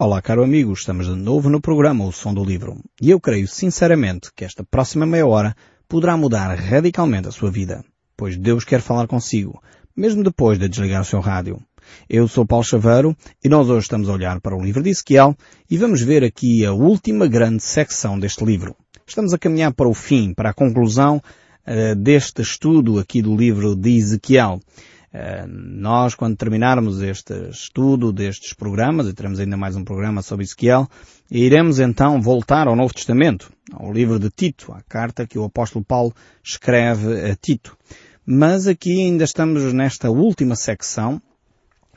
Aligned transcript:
Olá, 0.00 0.22
caro 0.22 0.44
amigo, 0.44 0.72
estamos 0.72 1.08
de 1.08 1.16
novo 1.16 1.50
no 1.50 1.60
programa 1.60 2.04
O 2.04 2.12
Som 2.12 2.32
do 2.32 2.44
Livro. 2.44 2.80
E 3.02 3.10
eu 3.10 3.18
creio 3.18 3.48
sinceramente 3.48 4.30
que 4.32 4.44
esta 4.44 4.62
próxima 4.62 5.04
meia 5.04 5.26
hora 5.26 5.56
poderá 5.88 6.16
mudar 6.16 6.54
radicalmente 6.54 7.26
a 7.26 7.32
sua 7.32 7.50
vida, 7.50 7.84
pois 8.16 8.36
Deus 8.36 8.62
quer 8.62 8.80
falar 8.80 9.08
consigo, 9.08 9.60
mesmo 9.96 10.22
depois 10.22 10.56
de 10.56 10.68
desligar 10.68 11.02
o 11.02 11.04
seu 11.04 11.18
rádio. 11.18 11.60
Eu 12.08 12.28
sou 12.28 12.46
Paulo 12.46 12.64
Chaveiro 12.64 13.16
e 13.42 13.48
nós 13.48 13.68
hoje 13.68 13.86
estamos 13.86 14.08
a 14.08 14.12
olhar 14.12 14.40
para 14.40 14.56
o 14.56 14.62
livro 14.62 14.84
de 14.84 14.90
Ezequiel 14.90 15.36
e 15.68 15.76
vamos 15.76 16.00
ver 16.00 16.22
aqui 16.22 16.64
a 16.64 16.72
última 16.72 17.26
grande 17.26 17.64
secção 17.64 18.16
deste 18.20 18.44
livro. 18.44 18.76
Estamos 19.04 19.34
a 19.34 19.38
caminhar 19.38 19.74
para 19.74 19.88
o 19.88 19.94
fim, 19.94 20.32
para 20.32 20.50
a 20.50 20.54
conclusão 20.54 21.16
uh, 21.16 21.96
deste 21.96 22.40
estudo 22.40 23.00
aqui 23.00 23.20
do 23.20 23.34
livro 23.34 23.74
de 23.74 23.98
Ezequiel. 23.98 24.60
Uh, 25.12 25.46
nós, 25.48 26.14
quando 26.14 26.36
terminarmos 26.36 27.00
este 27.00 27.32
estudo 27.48 28.12
destes 28.12 28.52
programas, 28.52 29.06
e 29.06 29.14
teremos 29.14 29.40
ainda 29.40 29.56
mais 29.56 29.74
um 29.74 29.82
programa 29.82 30.20
sobre 30.20 30.44
Ezequiel, 30.44 30.86
iremos 31.30 31.80
então 31.80 32.20
voltar 32.20 32.68
ao 32.68 32.76
Novo 32.76 32.92
Testamento, 32.92 33.50
ao 33.72 33.90
livro 33.90 34.18
de 34.18 34.28
Tito, 34.28 34.70
à 34.72 34.82
carta 34.82 35.26
que 35.26 35.38
o 35.38 35.44
apóstolo 35.44 35.82
Paulo 35.82 36.14
escreve 36.44 37.30
a 37.30 37.34
Tito. 37.34 37.76
Mas 38.26 38.66
aqui 38.66 39.00
ainda 39.00 39.24
estamos 39.24 39.72
nesta 39.72 40.10
última 40.10 40.54
secção, 40.54 41.22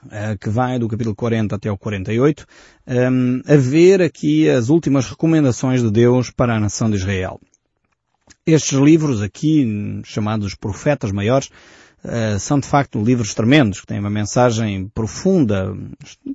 uh, 0.06 0.38
que 0.40 0.50
vai 0.50 0.80
do 0.80 0.88
capítulo 0.88 1.14
40 1.14 1.54
até 1.54 1.70
o 1.70 1.78
48, 1.78 2.46
um, 2.88 3.42
a 3.46 3.58
ver 3.58 4.02
aqui 4.02 4.50
as 4.50 4.70
últimas 4.70 5.10
recomendações 5.10 5.82
de 5.82 5.92
Deus 5.92 6.30
para 6.30 6.56
a 6.56 6.60
nação 6.62 6.90
de 6.90 6.96
Israel. 6.96 7.42
Estes 8.46 8.80
livros 8.80 9.22
aqui, 9.22 10.02
chamados 10.06 10.56
profetas 10.56 11.12
maiores, 11.12 11.50
Uh, 12.04 12.40
são 12.40 12.60
de 12.60 12.68
facto 12.68 13.00
livros 13.00 13.34
tremendos, 13.36 13.82
que 13.82 13.86
têm 13.86 14.00
uma 14.00 14.10
mensagem 14.10 14.88
profunda, 14.94 15.76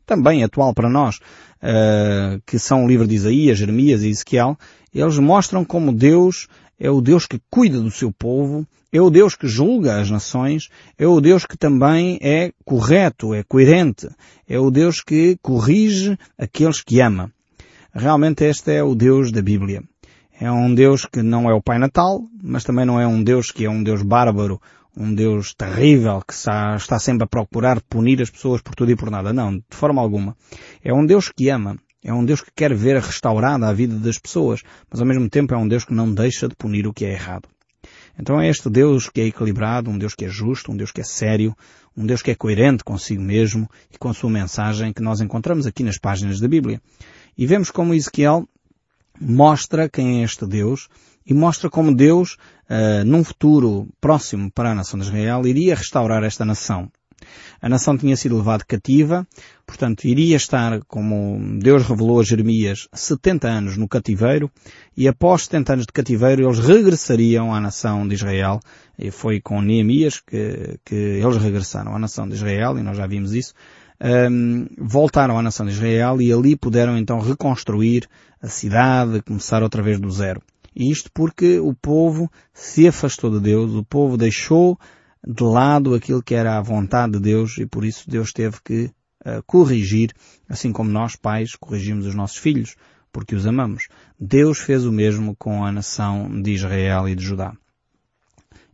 também 0.05 0.45
atual 0.45 0.73
para 0.73 0.89
nós, 0.89 1.17
uh, 1.17 2.41
que 2.47 2.59
são 2.59 2.85
o 2.85 2.89
livro 2.89 3.07
de 3.07 3.17
Isaías, 3.17 3.59
Jeremias 3.59 4.03
e 4.03 4.09
Ezequiel. 4.09 4.57
Eles 4.95 5.19
mostram 5.19 5.65
como 5.65 5.93
Deus 5.93 6.47
é 6.79 6.91
o 6.91 7.01
Deus 7.01 7.27
que 7.27 7.41
cuida 7.51 7.81
do 7.81 7.91
seu 7.91 8.13
povo, 8.13 8.67
é 8.93 9.01
o 9.01 9.11
Deus 9.11 9.35
que 9.35 9.49
julga 9.49 10.01
as 10.01 10.11
nações, 10.11 10.69
é 10.99 11.07
o 11.07 11.21
Deus 11.21 11.45
que 11.45 11.57
também 11.57 12.19
é 12.23 12.53
correto, 12.65 13.35
é 13.35 13.43
coerente, 13.43 14.09
é 14.49 14.59
o 14.59 14.71
Deus 14.71 15.01
que 15.01 15.37
corrige 15.43 16.19
aqueles 16.39 16.83
que 16.83 17.01
ama. 17.01 17.31
Realmente 17.95 18.45
este 18.45 18.73
é 18.73 18.83
o 18.83 18.95
Deus 18.95 19.33
da 19.33 19.43
Bíblia. 19.43 19.83
É 20.39 20.51
um 20.51 20.75
Deus 20.75 21.07
que 21.07 21.23
não 21.23 21.49
é 21.49 21.55
o 21.55 21.63
Pai 21.63 21.79
Natal, 21.79 22.23
mas 22.43 22.63
também 22.63 22.85
não 22.85 23.01
é 23.01 23.07
um 23.07 23.23
Deus 23.23 23.51
que 23.51 23.65
é 23.65 23.71
um 23.71 23.83
Deus 23.83 24.03
bárbaro, 24.03 24.61
um 24.97 25.15
Deus 25.15 25.55
terrível 25.55 26.23
que 26.27 26.33
está, 26.33 26.79
sempre 26.99 27.25
a 27.25 27.27
procurar 27.27 27.81
punir 27.83 28.23
as 28.23 28.31
pessoas 28.31 28.63
por 28.63 28.75
tudo 28.75 28.91
e 28.91 28.97
por 28.97 29.11
nada. 29.11 29.33
Não, 29.33 29.57
de 29.57 29.65
forma 29.71 30.01
alguma. 30.01 30.37
É 30.83 30.93
um 30.93 31.05
Deus 31.05 31.29
que 31.29 31.51
ama. 31.51 31.77
É 32.03 32.13
um 32.13 32.25
Deus 32.25 32.41
que 32.41 32.51
quer 32.55 32.73
ver 32.73 32.97
restaurada 33.01 33.67
a 33.67 33.73
vida 33.73 33.97
das 33.97 34.19
pessoas, 34.19 34.63
mas 34.89 35.01
ao 35.01 35.07
mesmo 35.07 35.29
tempo 35.29 35.53
é 35.55 35.59
um 35.59 35.67
Deus 35.67 35.85
que 35.85 35.93
não 35.93 36.13
deixa 36.13 36.49
de 36.49 36.55
punir 36.55 36.87
o 36.87 36.95
que 36.95 37.05
é 37.05 37.13
errado. 37.13 37.49
Então 38.19 38.41
é 38.41 38.49
este 38.49 38.71
Deus 38.71 39.09
que 39.09 39.21
é 39.21 39.27
equilibrado, 39.27 39.91
um 39.91 39.99
Deus 39.99 40.15
que 40.15 40.25
é 40.25 40.29
justo, 40.29 40.73
um 40.73 40.77
Deus 40.77 40.91
que 40.91 41.01
é 41.01 41.05
sério, 41.05 41.55
um 41.97 42.07
Deus 42.07 42.23
que 42.23 42.31
é 42.31 42.35
coerente 42.35 42.85
consigo 42.85 43.21
mesmo 43.21 43.69
e 43.93 43.99
com 43.99 44.09
a 44.09 44.15
sua 44.15 44.31
mensagem 44.31 44.93
que 44.93 45.03
nós 45.03 45.21
encontramos 45.21 45.67
aqui 45.67 45.83
nas 45.83 45.99
páginas 45.99 46.41
da 46.41 46.49
Bíblia. 46.49 46.81
E 47.37 47.45
vemos 47.45 47.71
como 47.71 47.93
Ezequiel 47.93 48.49
mostra 49.21 49.89
quem 49.89 50.21
é 50.21 50.25
este 50.25 50.47
Deus 50.47 50.89
e 51.27 51.35
mostra 51.35 51.69
como 51.69 51.95
Deus, 51.95 52.37
uh, 52.71 53.05
num 53.05 53.25
futuro 53.25 53.89
próximo 54.01 54.51
para 54.51 54.71
a 54.71 54.75
nação 54.75 54.99
de 54.99 55.07
Israel, 55.07 55.47
iria 55.47 55.75
restaurar 55.75 56.23
esta 56.23 56.45
nação. 56.45 56.91
A 57.61 57.69
nação 57.69 57.97
tinha 57.97 58.17
sido 58.17 58.37
levada 58.37 58.65
cativa, 58.65 59.27
portanto 59.67 60.05
iria 60.05 60.37
estar, 60.37 60.81
como 60.87 61.59
Deus 61.59 61.83
revelou 61.87 62.21
a 62.21 62.23
Jeremias, 62.23 62.89
70 62.93 63.49
anos 63.49 63.77
no 63.77 63.89
cativeiro, 63.89 64.51
e 64.97 65.09
após 65.09 65.45
70 65.45 65.73
anos 65.73 65.87
de 65.87 65.93
cativeiro 65.93 66.43
eles 66.45 66.59
regressariam 66.59 67.55
à 67.55 67.61
nação 67.61 68.07
de 68.07 68.15
Israel, 68.15 68.61
e 68.99 69.11
foi 69.11 69.41
com 69.41 69.63
Neemias 69.63 70.21
que, 70.21 70.79
que 70.85 70.95
eles 70.95 71.37
regressaram 71.39 71.97
à 71.97 71.99
nação 71.99 72.29
de 72.29 72.35
Israel, 72.35 72.79
e 72.79 72.83
nós 72.83 72.97
já 72.97 73.07
vimos 73.07 73.33
isso, 73.33 73.55
um, 74.31 74.67
voltaram 74.79 75.39
à 75.39 75.43
nação 75.43 75.65
de 75.65 75.73
Israel 75.73 76.21
e 76.21 76.31
ali 76.31 76.55
puderam 76.55 76.99
então 76.99 77.19
reconstruir 77.19 78.07
a 78.43 78.49
cidade, 78.49 79.23
começar 79.23 79.63
outra 79.63 79.83
vez 79.83 79.99
do 79.99 80.11
zero. 80.11 80.43
Isto 80.77 81.11
porque 81.15 81.59
o 81.59 81.73
povo 81.73 82.31
se 82.53 82.87
afastou 82.87 83.31
de 83.31 83.41
Deus, 83.41 83.73
o 83.73 83.83
povo 83.83 84.19
deixou 84.19 84.79
de 85.27 85.43
lado 85.43 85.95
aquilo 85.95 86.23
que 86.23 86.35
era 86.35 86.59
a 86.59 86.61
vontade 86.61 87.15
de 87.15 87.21
Deus 87.21 87.57
e 87.57 87.65
por 87.65 87.83
isso 87.83 88.11
Deus 88.11 88.31
teve 88.31 88.59
que 88.63 88.91
uh, 89.25 89.43
corrigir, 89.47 90.13
assim 90.47 90.73
como 90.73 90.91
nós 90.91 91.17
pais 91.17 91.57
corrigimos 91.57 92.05
os 92.05 92.15
nossos 92.15 92.37
filhos, 92.37 92.77
porque 93.11 93.35
os 93.35 93.47
amamos. 93.47 93.89
Deus 94.21 94.59
fez 94.59 94.85
o 94.85 94.93
mesmo 94.93 95.35
com 95.37 95.65
a 95.65 95.73
nação 95.73 96.43
de 96.43 96.53
Israel 96.53 97.09
e 97.09 97.15
de 97.15 97.25
Judá. 97.25 97.57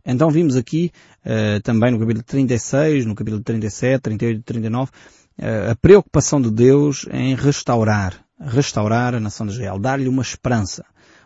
Então 0.05 0.29
vimos 0.29 0.57
aqui, 0.57 0.91
uh, 1.25 1.61
também 1.61 1.89
no 1.89 1.99
capítulo 1.99 2.25
36, 2.25 3.05
no 3.05 3.15
capítulo 3.15 3.41
37, 3.41 4.01
38 4.01 4.39
e 4.39 4.43
39, 4.43 4.91
uh, 4.91 5.71
a 5.71 5.75
preocupação 5.77 6.41
de 6.41 6.51
Deus 6.51 7.07
em 7.09 7.33
restaurar, 7.33 8.25
restaurar 8.37 9.15
a 9.15 9.21
nação 9.21 9.47
de 9.47 9.53
Israel, 9.53 9.79
dar-lhe 9.79 10.09
uma 10.09 10.21
esperança 10.21 10.83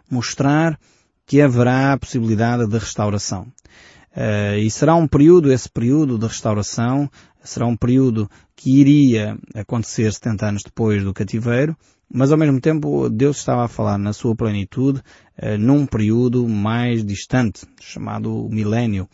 mostrar 0.09 0.79
que 1.25 1.41
haverá 1.41 1.94
a 1.94 1.97
possibilidade 1.97 2.68
de 2.68 2.78
restauração. 2.78 3.47
Uh, 4.16 4.57
e 4.57 4.72
será 4.72 4.95
um 4.95 5.07
período, 5.07 5.51
esse 5.51 5.69
período 5.69 6.18
de 6.18 6.25
restauração, 6.25 7.09
será 7.44 7.68
um 7.68 7.75
período 7.75 8.28
que 8.56 8.79
iria 8.79 9.38
acontecer 9.53 10.12
70 10.12 10.45
anos 10.45 10.63
depois 10.63 11.03
do 11.03 11.13
cativeiro, 11.13 11.78
mas 12.12 12.31
ao 12.31 12.38
mesmo 12.38 12.59
tempo 12.59 13.09
Deus 13.09 13.38
estava 13.38 13.66
a 13.66 13.68
falar 13.68 13.97
na 13.97 14.13
sua 14.13 14.35
plenitude 14.35 15.00
uh, 15.38 15.57
num 15.59 15.85
período 15.85 16.47
mais 16.47 17.06
distante, 17.06 17.68
chamado 17.79 18.47
milénio, 18.50 19.07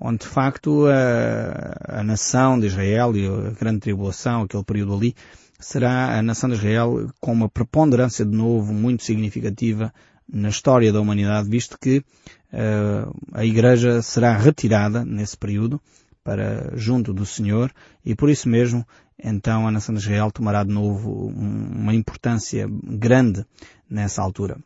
onde 0.00 0.18
de 0.18 0.26
facto 0.26 0.86
a, 0.86 2.00
a 2.00 2.02
nação 2.02 2.58
de 2.58 2.66
Israel 2.66 3.16
e 3.16 3.26
a 3.26 3.50
grande 3.50 3.80
tribulação, 3.80 4.42
aquele 4.42 4.64
período 4.64 4.94
ali, 4.94 5.14
será 5.60 6.18
a 6.18 6.22
nação 6.22 6.48
de 6.48 6.56
Israel 6.56 7.08
com 7.20 7.32
uma 7.32 7.48
preponderância 7.48 8.24
de 8.24 8.36
novo 8.36 8.72
muito 8.72 9.04
significativa 9.04 9.92
na 10.30 10.48
história 10.48 10.92
da 10.92 11.00
humanidade, 11.00 11.48
visto 11.48 11.78
que 11.78 11.98
uh, 11.98 13.14
a 13.32 13.44
Igreja 13.44 14.02
será 14.02 14.36
retirada 14.36 15.04
nesse 15.04 15.36
período 15.36 15.80
para 16.22 16.72
junto 16.76 17.12
do 17.12 17.24
Senhor 17.24 17.72
e 18.04 18.14
por 18.14 18.28
isso 18.28 18.48
mesmo 18.48 18.86
então 19.18 19.66
a 19.66 19.70
nação 19.70 19.94
de 19.94 20.00
Israel 20.00 20.30
tomará 20.30 20.62
de 20.62 20.70
novo 20.70 21.28
uma 21.28 21.94
importância 21.94 22.68
grande 22.70 23.44
nessa 23.88 24.22
altura. 24.22 24.58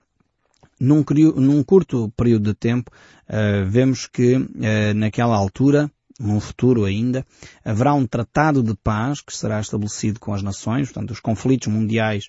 Num, 0.78 1.04
num 1.36 1.62
curto 1.62 2.12
período 2.16 2.50
de 2.50 2.54
tempo, 2.54 2.90
uh, 3.28 3.64
vemos 3.70 4.06
que 4.06 4.36
uh, 4.36 4.48
naquela 4.96 5.36
altura, 5.36 5.90
num 6.18 6.40
futuro 6.40 6.84
ainda, 6.84 7.24
haverá 7.64 7.94
um 7.94 8.06
tratado 8.06 8.62
de 8.62 8.74
paz 8.74 9.20
que 9.20 9.34
será 9.34 9.60
estabelecido 9.60 10.18
com 10.18 10.34
as 10.34 10.42
nações, 10.42 10.88
portanto 10.88 11.12
os 11.12 11.20
conflitos 11.20 11.68
mundiais 11.68 12.28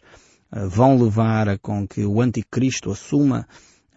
vão 0.53 1.01
levar 1.01 1.49
a 1.49 1.57
com 1.57 1.87
que 1.87 2.05
o 2.05 2.21
anticristo 2.21 2.91
assuma 2.91 3.47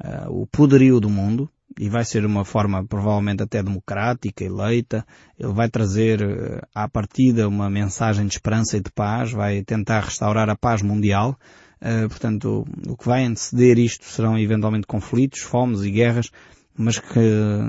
uh, 0.03 0.31
o 0.31 0.47
poderio 0.47 0.99
do 0.99 1.11
mundo 1.11 1.50
e 1.78 1.91
vai 1.91 2.05
ser 2.05 2.25
uma 2.25 2.44
forma 2.44 2.83
provavelmente 2.87 3.43
até 3.43 3.62
democrática, 3.62 4.43
eleita. 4.43 5.06
Ele 5.39 5.53
vai 5.53 5.69
trazer 5.69 6.22
uh, 6.22 6.67
à 6.75 6.89
partida 6.89 7.49
uma 7.49 7.69
mensagem 7.69 8.27
de 8.27 8.33
esperança 8.33 8.77
e 8.77 8.81
de 8.81 8.91
paz, 8.91 9.33
vai 9.33 9.62
tentar 9.62 10.00
restaurar 10.00 10.49
a 10.49 10.56
paz 10.56 10.81
mundial. 10.81 11.39
Uh, 11.81 12.09
portanto, 12.09 12.65
o 12.88 12.97
que 12.97 13.06
vai 13.06 13.25
anteceder 13.25 13.78
isto 13.78 14.06
serão 14.06 14.38
eventualmente 14.38 14.87
conflitos, 14.87 15.41
fomes 15.41 15.83
e 15.83 15.91
guerras, 15.91 16.31
mas 16.75 16.99
que 16.99 17.21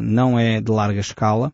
não 0.02 0.40
é 0.40 0.62
de 0.62 0.72
larga 0.72 1.02
escala. 1.02 1.52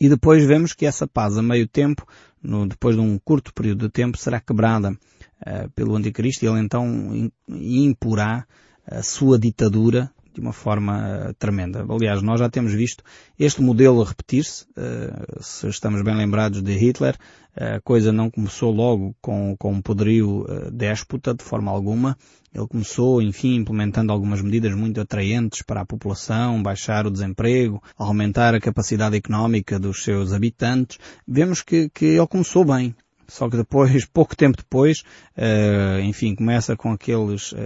E 0.00 0.08
depois 0.08 0.44
vemos 0.44 0.72
que 0.72 0.86
essa 0.86 1.06
paz 1.06 1.36
a 1.36 1.42
meio 1.42 1.68
tempo, 1.68 2.06
no, 2.42 2.66
depois 2.66 2.96
de 2.96 3.02
um 3.02 3.18
curto 3.18 3.52
período 3.52 3.86
de 3.86 3.92
tempo, 3.92 4.18
será 4.18 4.40
quebrada 4.40 4.96
uh, 5.42 5.68
pelo 5.70 5.96
anticristo 5.96 6.44
ele 6.44 6.60
então 6.60 7.30
imporá 7.48 8.46
a 8.86 9.02
sua 9.02 9.38
ditadura 9.38 10.10
de 10.32 10.40
uma 10.40 10.52
forma 10.52 11.28
uh, 11.28 11.34
tremenda. 11.34 11.86
Aliás, 11.88 12.20
nós 12.22 12.40
já 12.40 12.50
temos 12.50 12.72
visto 12.72 13.04
este 13.38 13.62
modelo 13.62 14.02
repetir-se, 14.02 14.64
uh, 14.76 15.42
se 15.42 15.68
estamos 15.68 16.02
bem 16.02 16.16
lembrados 16.16 16.62
de 16.62 16.72
Hitler, 16.72 17.16
a 17.56 17.80
coisa 17.80 18.10
não 18.10 18.28
começou 18.28 18.72
logo 18.72 19.14
com, 19.22 19.54
com 19.56 19.74
um 19.74 19.80
poderio 19.80 20.44
déspota 20.72 21.32
de 21.32 21.44
forma 21.44 21.70
alguma. 21.70 22.18
Ele 22.52 22.66
começou, 22.66 23.22
enfim, 23.22 23.54
implementando 23.54 24.12
algumas 24.12 24.42
medidas 24.42 24.74
muito 24.74 25.00
atraentes 25.00 25.62
para 25.62 25.80
a 25.80 25.86
população, 25.86 26.60
baixar 26.60 27.06
o 27.06 27.12
desemprego, 27.12 27.80
aumentar 27.96 28.56
a 28.56 28.60
capacidade 28.60 29.16
económica 29.16 29.78
dos 29.78 30.02
seus 30.02 30.32
habitantes. 30.32 30.98
Vemos 31.28 31.62
que, 31.62 31.88
que 31.90 32.06
ele 32.06 32.26
começou 32.26 32.64
bem. 32.64 32.92
Só 33.28 33.48
que 33.48 33.56
depois, 33.56 34.04
pouco 34.12 34.36
tempo 34.36 34.56
depois, 34.56 35.02
uh, 35.36 36.00
enfim, 36.00 36.34
começa 36.34 36.76
com 36.76 36.92
aqueles, 36.92 37.52
uh, 37.52 37.56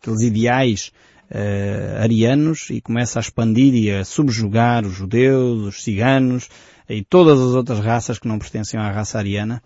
aqueles 0.00 0.22
ideais 0.22 0.92
uh, 1.30 2.02
arianos 2.02 2.70
e 2.70 2.80
começa 2.80 3.18
a 3.18 3.22
expandir 3.22 3.74
e 3.74 3.90
a 3.90 4.04
subjugar 4.04 4.84
os 4.84 4.92
judeus, 4.92 5.62
os 5.62 5.82
ciganos, 5.82 6.48
e 6.88 7.02
todas 7.02 7.40
as 7.40 7.54
outras 7.54 7.80
raças 7.80 8.18
que 8.18 8.28
não 8.28 8.38
pertenciam 8.38 8.80
à 8.80 8.90
raça 8.92 9.18
ariana, 9.18 9.60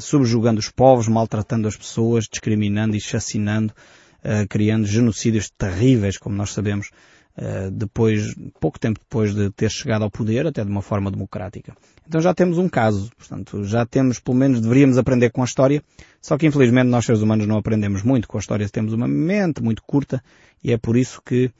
subjugando 0.00 0.58
os 0.58 0.70
povos, 0.70 1.06
maltratando 1.06 1.68
as 1.68 1.76
pessoas, 1.76 2.24
discriminando 2.24 2.96
e 2.96 3.00
chacinando, 3.00 3.70
criando 4.48 4.86
genocídios 4.86 5.50
terríveis, 5.50 6.16
como 6.16 6.34
nós 6.34 6.54
sabemos, 6.54 6.88
depois, 7.72 8.34
pouco 8.60 8.78
tempo 8.78 9.00
depois 9.00 9.34
de 9.34 9.50
ter 9.50 9.70
chegado 9.70 10.02
ao 10.02 10.10
poder, 10.10 10.46
até 10.46 10.64
de 10.64 10.70
uma 10.70 10.82
forma 10.82 11.10
democrática. 11.10 11.74
Então 12.06 12.20
já 12.20 12.32
temos 12.32 12.58
um 12.58 12.68
caso, 12.68 13.10
portanto, 13.16 13.64
já 13.64 13.84
temos, 13.84 14.20
pelo 14.20 14.36
menos 14.36 14.60
deveríamos 14.60 14.98
aprender 14.98 15.30
com 15.30 15.42
a 15.42 15.44
história, 15.44 15.82
só 16.20 16.38
que 16.38 16.46
infelizmente 16.46 16.86
nós 16.86 17.04
seres 17.04 17.22
humanos 17.22 17.46
não 17.46 17.56
aprendemos 17.56 18.02
muito 18.02 18.28
com 18.28 18.36
a 18.36 18.40
história, 18.40 18.68
temos 18.68 18.92
uma 18.92 19.08
mente 19.08 19.62
muito 19.62 19.82
curta 19.82 20.22
e 20.62 20.72
é 20.72 20.78
por 20.78 20.96
isso 20.96 21.20
que 21.24 21.50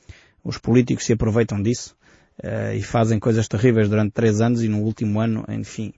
os 0.44 0.58
políticos 0.58 1.04
se 1.04 1.14
aproveitam 1.14 1.60
disso 1.60 1.96
uh, 2.42 2.74
e 2.74 2.82
fazem 2.82 3.18
coisas 3.18 3.48
terríveis 3.48 3.88
durante 3.88 4.12
três 4.12 4.40
anos 4.40 4.62
e 4.62 4.68
no 4.68 4.78
último 4.78 5.18
ano, 5.18 5.44
enfim, 5.48 5.92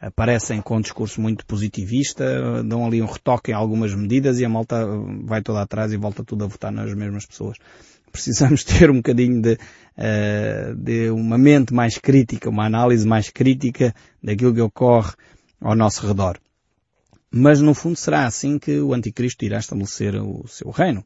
aparecem 0.00 0.60
com 0.60 0.76
um 0.76 0.80
discurso 0.80 1.20
muito 1.20 1.46
positivista, 1.46 2.62
dão 2.64 2.84
ali 2.84 3.00
um 3.00 3.06
retoque 3.06 3.52
em 3.52 3.54
algumas 3.54 3.94
medidas 3.94 4.40
e 4.40 4.44
a 4.44 4.48
malta 4.48 4.84
vai 5.24 5.40
toda 5.40 5.62
atrás 5.62 5.92
e 5.92 5.96
volta 5.96 6.24
tudo 6.24 6.44
a 6.44 6.48
votar 6.48 6.72
nas 6.72 6.92
mesmas 6.92 7.24
pessoas. 7.24 7.56
Precisamos 8.12 8.62
ter 8.64 8.90
um 8.90 8.96
bocadinho 8.96 9.40
de, 9.40 9.54
uh, 9.54 10.76
de 10.76 11.10
uma 11.10 11.38
mente 11.38 11.72
mais 11.72 11.98
crítica, 11.98 12.50
uma 12.50 12.66
análise 12.66 13.06
mais 13.06 13.30
crítica 13.30 13.94
daquilo 14.22 14.54
que 14.54 14.60
ocorre 14.60 15.12
ao 15.60 15.74
nosso 15.74 16.06
redor. 16.06 16.38
Mas 17.34 17.62
no 17.62 17.72
fundo 17.72 17.96
será 17.96 18.26
assim 18.26 18.58
que 18.58 18.78
o 18.78 18.92
Anticristo 18.92 19.42
irá 19.42 19.58
estabelecer 19.58 20.14
o 20.16 20.46
seu 20.46 20.70
reino. 20.70 21.02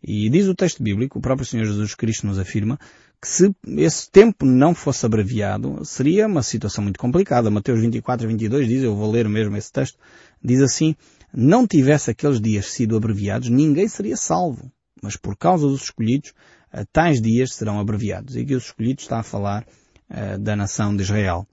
E 0.00 0.30
diz 0.30 0.46
o 0.46 0.54
texto 0.54 0.80
bíblico, 0.80 1.18
o 1.18 1.22
próprio 1.22 1.44
Senhor 1.44 1.64
Jesus 1.64 1.96
Cristo 1.96 2.28
nos 2.28 2.38
afirma, 2.38 2.78
que 3.20 3.26
se 3.26 3.52
esse 3.78 4.08
tempo 4.08 4.46
não 4.46 4.72
fosse 4.72 5.04
abreviado, 5.04 5.84
seria 5.84 6.28
uma 6.28 6.44
situação 6.44 6.84
muito 6.84 7.00
complicada. 7.00 7.50
Mateus 7.50 7.80
24 7.80 8.24
e 8.24 8.28
22 8.28 8.68
diz, 8.68 8.82
eu 8.84 8.94
vou 8.94 9.10
ler 9.10 9.28
mesmo 9.28 9.56
esse 9.56 9.72
texto, 9.72 9.98
diz 10.42 10.60
assim, 10.60 10.94
não 11.32 11.66
tivesse 11.66 12.08
aqueles 12.08 12.40
dias 12.40 12.66
sido 12.66 12.96
abreviados, 12.96 13.48
ninguém 13.48 13.88
seria 13.88 14.16
salvo. 14.16 14.70
Mas 15.04 15.16
por 15.16 15.36
causa 15.36 15.68
dos 15.68 15.84
escolhidos, 15.84 16.32
eh, 16.72 16.84
tais 16.90 17.20
dias 17.20 17.52
serão 17.52 17.78
abreviados. 17.78 18.34
E 18.36 18.44
que 18.44 18.54
os 18.54 18.64
escolhidos 18.64 19.04
está 19.04 19.20
a 19.20 19.22
falar 19.22 19.66
uh, 20.10 20.38
da 20.38 20.56
nação 20.56 20.96
de 20.96 21.02
Israel. 21.02 21.46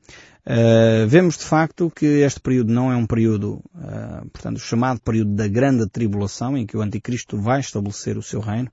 Uh, 0.45 1.05
vemos 1.07 1.37
de 1.37 1.43
facto 1.43 1.91
que 1.91 2.05
este 2.05 2.39
período 2.39 2.73
não 2.73 2.91
é 2.91 2.95
um 2.95 3.05
período, 3.05 3.61
uh, 3.75 4.27
portanto, 4.31 4.57
o 4.57 4.61
chamado 4.61 5.01
período 5.01 5.35
da 5.35 5.47
grande 5.47 5.87
tribulação, 5.89 6.57
em 6.57 6.65
que 6.65 6.77
o 6.77 6.81
anticristo 6.81 7.37
vai 7.37 7.59
estabelecer 7.59 8.17
o 8.17 8.23
seu 8.23 8.39
reino, 8.39 8.71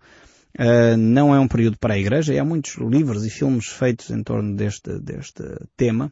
Uh, 0.59 0.97
não 0.97 1.33
é 1.33 1.39
um 1.39 1.47
período 1.47 1.79
para 1.79 1.95
a 1.95 1.99
Igreja 1.99 2.33
e 2.33 2.39
há 2.39 2.45
muitos 2.45 2.75
livros 2.79 3.25
e 3.25 3.31
filmes 3.31 3.69
feitos 3.69 4.11
em 4.11 4.23
torno 4.25 4.57
deste, 4.57 4.99
deste 4.99 5.45
tema 5.77 6.11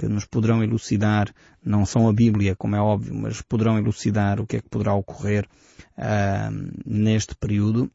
que 0.00 0.08
nos 0.08 0.24
poderão 0.24 0.64
elucidar, 0.64 1.30
não 1.62 1.84
são 1.84 2.08
a 2.08 2.12
Bíblia, 2.12 2.56
como 2.56 2.74
é 2.74 2.80
óbvio, 2.80 3.14
mas 3.14 3.42
poderão 3.42 3.78
elucidar 3.78 4.40
o 4.40 4.46
que 4.46 4.56
é 4.56 4.60
que 4.62 4.68
poderá 4.70 4.94
ocorrer 4.94 5.46
uh, 5.98 6.72
neste 6.86 7.34
período. 7.34 7.90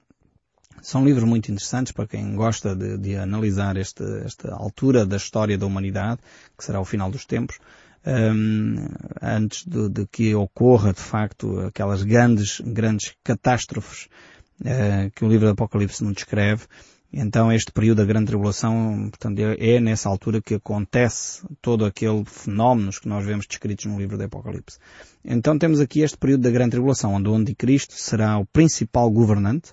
São 0.83 1.03
livros 1.03 1.23
muito 1.23 1.51
interessantes 1.51 1.91
para 1.91 2.05
quem 2.05 2.35
gosta 2.35 2.75
de, 2.75 2.95
de 2.99 3.15
analisar 3.15 3.75
este, 3.75 4.03
esta 4.23 4.53
altura 4.53 5.03
da 5.03 5.17
história 5.17 5.57
da 5.57 5.65
humanidade, 5.65 6.21
que 6.55 6.63
será 6.63 6.79
o 6.79 6.85
final 6.85 7.09
dos 7.09 7.25
tempos, 7.25 7.57
um, 8.05 8.87
antes 9.19 9.65
de, 9.65 9.89
de, 9.89 10.05
que 10.05 10.35
ocorra 10.35 10.93
de 10.93 11.01
facto 11.01 11.59
aquelas 11.61 12.03
grandes, 12.03 12.59
grandes 12.59 13.15
catástrofes 13.23 14.07
uh, 14.61 15.09
que 15.15 15.25
o 15.25 15.27
livro 15.27 15.47
do 15.47 15.53
Apocalipse 15.53 16.03
não 16.03 16.11
descreve. 16.11 16.65
Então 17.17 17.49
este 17.49 17.71
período 17.71 17.99
da 17.99 18.05
grande 18.05 18.27
tribulação, 18.27 19.07
portanto, 19.09 19.39
é, 19.39 19.75
é 19.75 19.79
nessa 19.79 20.09
altura 20.09 20.41
que 20.41 20.55
acontece 20.55 21.47
todo 21.61 21.85
aquele 21.85 22.25
fenómenos 22.25 22.99
que 22.99 23.07
nós 23.07 23.25
vemos 23.25 23.47
descritos 23.47 23.85
no 23.85 23.97
livro 23.97 24.17
do 24.17 24.25
Apocalipse. 24.25 24.77
Então 25.23 25.57
temos 25.57 25.79
aqui 25.79 26.01
este 26.01 26.17
período 26.17 26.41
da 26.41 26.51
grande 26.51 26.71
tribulação, 26.71 27.13
onde 27.13 27.29
o 27.29 27.33
anticristo 27.33 27.93
será 27.93 28.37
o 28.37 28.45
principal 28.45 29.09
governante. 29.09 29.71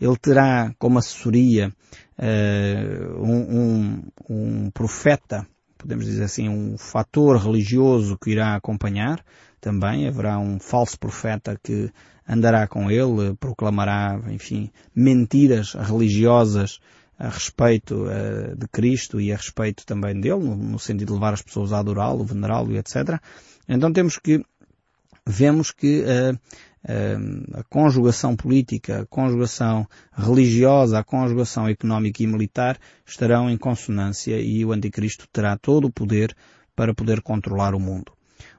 Ele 0.00 0.16
terá 0.16 0.72
como 0.78 1.00
assessoria 1.00 1.72
uh, 2.16 3.20
um, 3.20 3.58
um, 3.58 4.02
um 4.30 4.70
profeta, 4.70 5.44
podemos 5.76 6.04
dizer 6.04 6.22
assim, 6.22 6.48
um 6.48 6.78
fator 6.78 7.36
religioso 7.38 8.16
que 8.16 8.30
irá 8.30 8.54
acompanhar 8.54 9.20
também. 9.60 10.06
Haverá 10.06 10.38
um 10.38 10.60
falso 10.60 10.96
profeta 10.96 11.58
que 11.60 11.90
andará 12.28 12.66
com 12.66 12.90
ele, 12.90 13.34
proclamará, 13.38 14.20
enfim, 14.28 14.70
mentiras 14.94 15.74
religiosas 15.74 16.80
a 17.18 17.28
respeito 17.28 18.04
uh, 18.04 18.56
de 18.56 18.66
Cristo 18.68 19.20
e 19.20 19.32
a 19.32 19.36
respeito 19.36 19.86
também 19.86 20.18
dele, 20.20 20.42
no, 20.42 20.56
no 20.56 20.78
sentido 20.78 21.08
de 21.08 21.14
levar 21.14 21.32
as 21.32 21.42
pessoas 21.42 21.72
a 21.72 21.78
adorá-lo, 21.78 22.24
venerá-lo 22.24 22.72
e 22.72 22.78
etc. 22.78 23.20
Então 23.68 23.92
temos 23.92 24.18
que, 24.18 24.44
vemos 25.26 25.70
que 25.70 26.02
uh, 26.02 26.34
uh, 26.34 27.60
a 27.60 27.62
conjugação 27.64 28.34
política, 28.34 29.02
a 29.02 29.06
conjugação 29.06 29.86
religiosa, 30.12 30.98
a 30.98 31.04
conjugação 31.04 31.68
económica 31.68 32.22
e 32.22 32.26
militar 32.26 32.78
estarão 33.06 33.48
em 33.48 33.56
consonância 33.56 34.40
e 34.40 34.64
o 34.64 34.72
anticristo 34.72 35.28
terá 35.32 35.56
todo 35.56 35.86
o 35.86 35.92
poder 35.92 36.34
para 36.74 36.92
poder 36.92 37.22
controlar 37.22 37.74
o 37.74 37.80
mundo. 37.80 38.13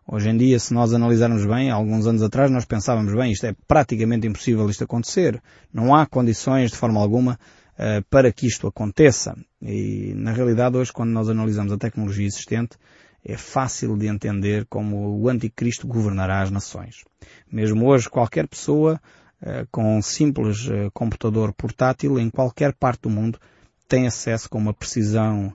Hoje 0.08 0.30
em 0.30 0.38
dia, 0.38 0.60
se 0.60 0.72
nós 0.72 0.94
analisarmos 0.94 1.44
bem, 1.48 1.72
alguns 1.72 2.06
anos 2.06 2.22
atrás 2.22 2.52
nós 2.52 2.64
pensávamos, 2.64 3.12
bem, 3.16 3.32
isto 3.32 3.48
é 3.48 3.56
praticamente 3.68 4.28
impossível 4.28 4.70
isto 4.70 4.84
acontecer. 4.84 5.42
Não 5.74 5.96
há 5.96 6.06
condições 6.06 6.70
de 6.70 6.78
forma 6.78 7.02
alguma 7.02 7.40
uh, 7.74 8.06
para 8.08 8.32
que 8.32 8.46
isto 8.46 8.68
aconteça. 8.68 9.36
E 9.60 10.14
na 10.16 10.32
realidade 10.32 10.78
hoje 10.78 10.94
quando 10.94 11.10
nós 11.10 11.28
analisamos 11.28 11.74
a 11.74 11.78
tecnologia 11.78 12.28
existente, 12.28 12.78
é 13.24 13.36
fácil 13.36 13.98
de 13.98 14.06
entender 14.06 14.68
como 14.70 15.20
o 15.20 15.28
anticristo 15.28 15.88
governará 15.88 16.44
as 16.44 16.52
nações. 16.52 17.04
Mesmo 17.52 17.88
hoje 17.88 18.08
qualquer 18.08 18.48
pessoa 18.48 19.02
uh, 19.42 19.68
com 19.72 19.98
um 19.98 20.04
simples 20.04 20.68
uh, 20.68 20.92
computador 20.94 21.52
portátil 21.52 22.20
em 22.20 22.30
qualquer 22.30 22.76
parte 22.76 23.02
do 23.02 23.10
mundo 23.10 23.40
tem 23.88 24.06
acesso 24.06 24.48
com 24.52 24.60
uma 24.60 24.74
precisão 24.74 25.52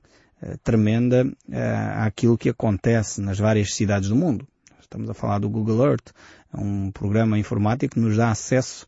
tremenda 0.63 1.25
uh, 1.25 2.05
àquilo 2.05 2.39
que 2.39 2.49
acontece 2.49 3.21
nas 3.21 3.39
várias 3.39 3.75
cidades 3.75 4.09
do 4.09 4.17
mundo. 4.17 4.47
Estamos 4.81 5.09
a 5.09 5.15
falar 5.15 5.39
do 5.39 5.49
Google 5.49 5.87
Earth, 5.87 6.11
um 6.53 6.91
programa 6.91 7.39
informático 7.39 7.95
que 7.95 8.01
nos 8.01 8.17
dá 8.17 8.31
acesso 8.31 8.87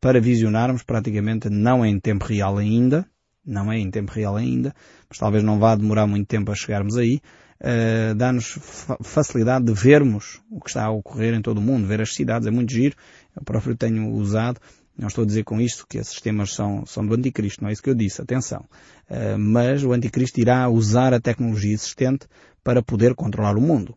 para 0.00 0.20
visionarmos 0.20 0.82
praticamente 0.82 1.50
não 1.50 1.84
em 1.84 1.98
tempo 1.98 2.24
real 2.24 2.56
ainda, 2.56 3.06
não 3.44 3.70
é 3.70 3.78
em 3.78 3.90
tempo 3.90 4.12
real 4.12 4.36
ainda, 4.36 4.74
mas 5.08 5.18
talvez 5.18 5.42
não 5.42 5.58
vá 5.58 5.74
demorar 5.74 6.06
muito 6.06 6.26
tempo 6.26 6.50
a 6.50 6.54
chegarmos 6.54 6.96
aí, 6.96 7.20
uh, 7.60 8.14
dá-nos 8.14 8.46
fa 8.46 8.96
facilidade 9.02 9.64
de 9.64 9.72
vermos 9.72 10.40
o 10.50 10.60
que 10.60 10.70
está 10.70 10.84
a 10.84 10.90
ocorrer 10.90 11.34
em 11.34 11.42
todo 11.42 11.58
o 11.58 11.62
mundo, 11.62 11.86
ver 11.86 12.00
as 12.00 12.14
cidades, 12.14 12.46
é 12.46 12.50
muito 12.50 12.72
giro, 12.72 12.96
eu 13.36 13.42
próprio 13.44 13.76
tenho 13.76 14.08
usado, 14.10 14.60
não 15.02 15.08
estou 15.08 15.24
a 15.24 15.26
dizer 15.26 15.44
com 15.44 15.60
isto 15.60 15.86
que 15.86 15.98
esses 15.98 16.12
sistemas 16.12 16.54
são, 16.54 16.86
são 16.86 17.04
do 17.04 17.14
anticristo, 17.14 17.62
não 17.62 17.68
é 17.68 17.72
isso 17.72 17.82
que 17.82 17.90
eu 17.90 17.94
disse, 17.94 18.22
atenção. 18.22 18.64
Uh, 19.10 19.38
mas 19.38 19.84
o 19.84 19.92
anticristo 19.92 20.40
irá 20.40 20.68
usar 20.68 21.12
a 21.12 21.20
tecnologia 21.20 21.74
existente 21.74 22.26
para 22.64 22.82
poder 22.82 23.14
controlar 23.14 23.56
o 23.56 23.60
mundo. 23.60 23.96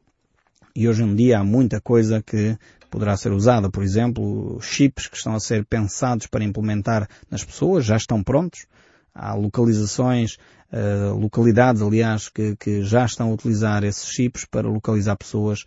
E 0.75 0.89
hoje 0.89 1.03
em 1.03 1.15
dia 1.15 1.39
há 1.39 1.43
muita 1.43 1.79
coisa 1.79 2.21
que 2.21 2.57
poderá 2.89 3.15
ser 3.15 3.31
usada. 3.31 3.69
Por 3.69 3.83
exemplo, 3.83 4.59
chips 4.61 5.07
que 5.07 5.15
estão 5.15 5.35
a 5.35 5.39
ser 5.39 5.65
pensados 5.65 6.27
para 6.27 6.43
implementar 6.43 7.07
nas 7.29 7.43
pessoas 7.43 7.85
já 7.85 7.95
estão 7.95 8.23
prontos. 8.23 8.65
Há 9.13 9.33
localizações, 9.33 10.37
uh, 10.73 11.15
localidades, 11.17 11.81
aliás, 11.81 12.27
que, 12.29 12.55
que, 12.55 12.81
já 12.83 13.05
estão 13.05 13.29
a 13.29 13.33
utilizar 13.33 13.83
esses 13.83 14.09
chips 14.09 14.43
para 14.43 14.67
localizar 14.67 15.15
pessoas, 15.15 15.61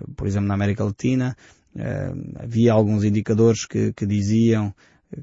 uh, 0.00 0.10
por 0.12 0.26
exemplo, 0.26 0.48
na 0.48 0.54
América 0.54 0.84
Latina, 0.84 1.36
Uh, 1.74 2.42
havia 2.42 2.72
alguns 2.72 3.04
indicadores 3.04 3.66
que, 3.66 3.92
que 3.92 4.06
diziam 4.06 4.74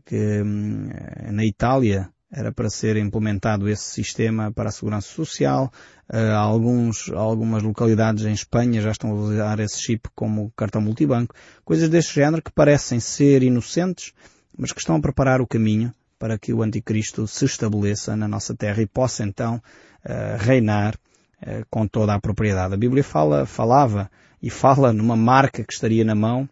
que 0.05 0.41
um, 0.41 0.89
na 1.31 1.46
Itália 1.46 2.10
era 2.31 2.51
para 2.51 2.70
ser 2.70 2.96
implementado 2.96 3.67
esse 3.67 3.84
sistema 3.84 4.51
para 4.51 4.70
a 4.70 4.72
segurança 4.72 5.08
social. 5.08 5.72
Uh, 6.10 6.34
alguns, 6.36 7.10
algumas 7.10 7.62
localidades 7.62 8.25
em 8.25 8.31
Espanha 8.31 8.81
já 8.81 8.91
estão 8.91 9.12
a 9.12 9.13
usar 9.13 9.60
esse 9.60 9.81
chip 9.81 10.10
como 10.15 10.51
cartão 10.55 10.81
multibanco. 10.81 11.36
Coisas 11.65 11.89
deste 11.89 12.15
género 12.15 12.41
que 12.41 12.51
parecem 12.51 13.00
ser 13.00 13.43
inocentes, 13.43 14.13
mas 14.58 14.72
que 14.72 14.79
estão 14.79 14.96
a 14.96 15.01
preparar 15.01 15.41
o 15.41 15.48
caminho 15.48 15.93
para 16.17 16.38
que 16.38 16.53
o 16.53 16.62
anticristo 16.62 17.27
se 17.27 17.46
estabeleça 17.46 18.15
na 18.15 18.27
nossa 18.27 18.55
terra 18.55 18.81
e 18.81 18.88
possa 18.88 19.24
então 19.24 19.55
uh, 19.55 20.38
reinar 20.39 20.96
uh, 21.41 21.65
com 21.70 21.86
toda 21.86 22.13
a 22.13 22.20
propriedade. 22.20 22.74
A 22.74 22.77
Bíblia 22.77 23.03
fala, 23.03 23.46
falava 23.46 24.10
e 24.41 24.50
fala 24.50 24.91
numa 24.91 25.15
marca 25.15 25.63
que 25.63 25.74
estaria 25.74 26.03
na 26.03 26.15
mão 26.15 26.50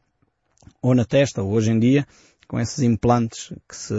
ou 0.82 0.94
na 0.94 1.04
testa, 1.04 1.42
ou 1.42 1.52
hoje 1.52 1.72
em 1.72 1.80
dia, 1.80 2.06
com 2.48 2.60
esses 2.60 2.80
implantes 2.80 3.54
que 3.68 3.76
se, 3.76 3.94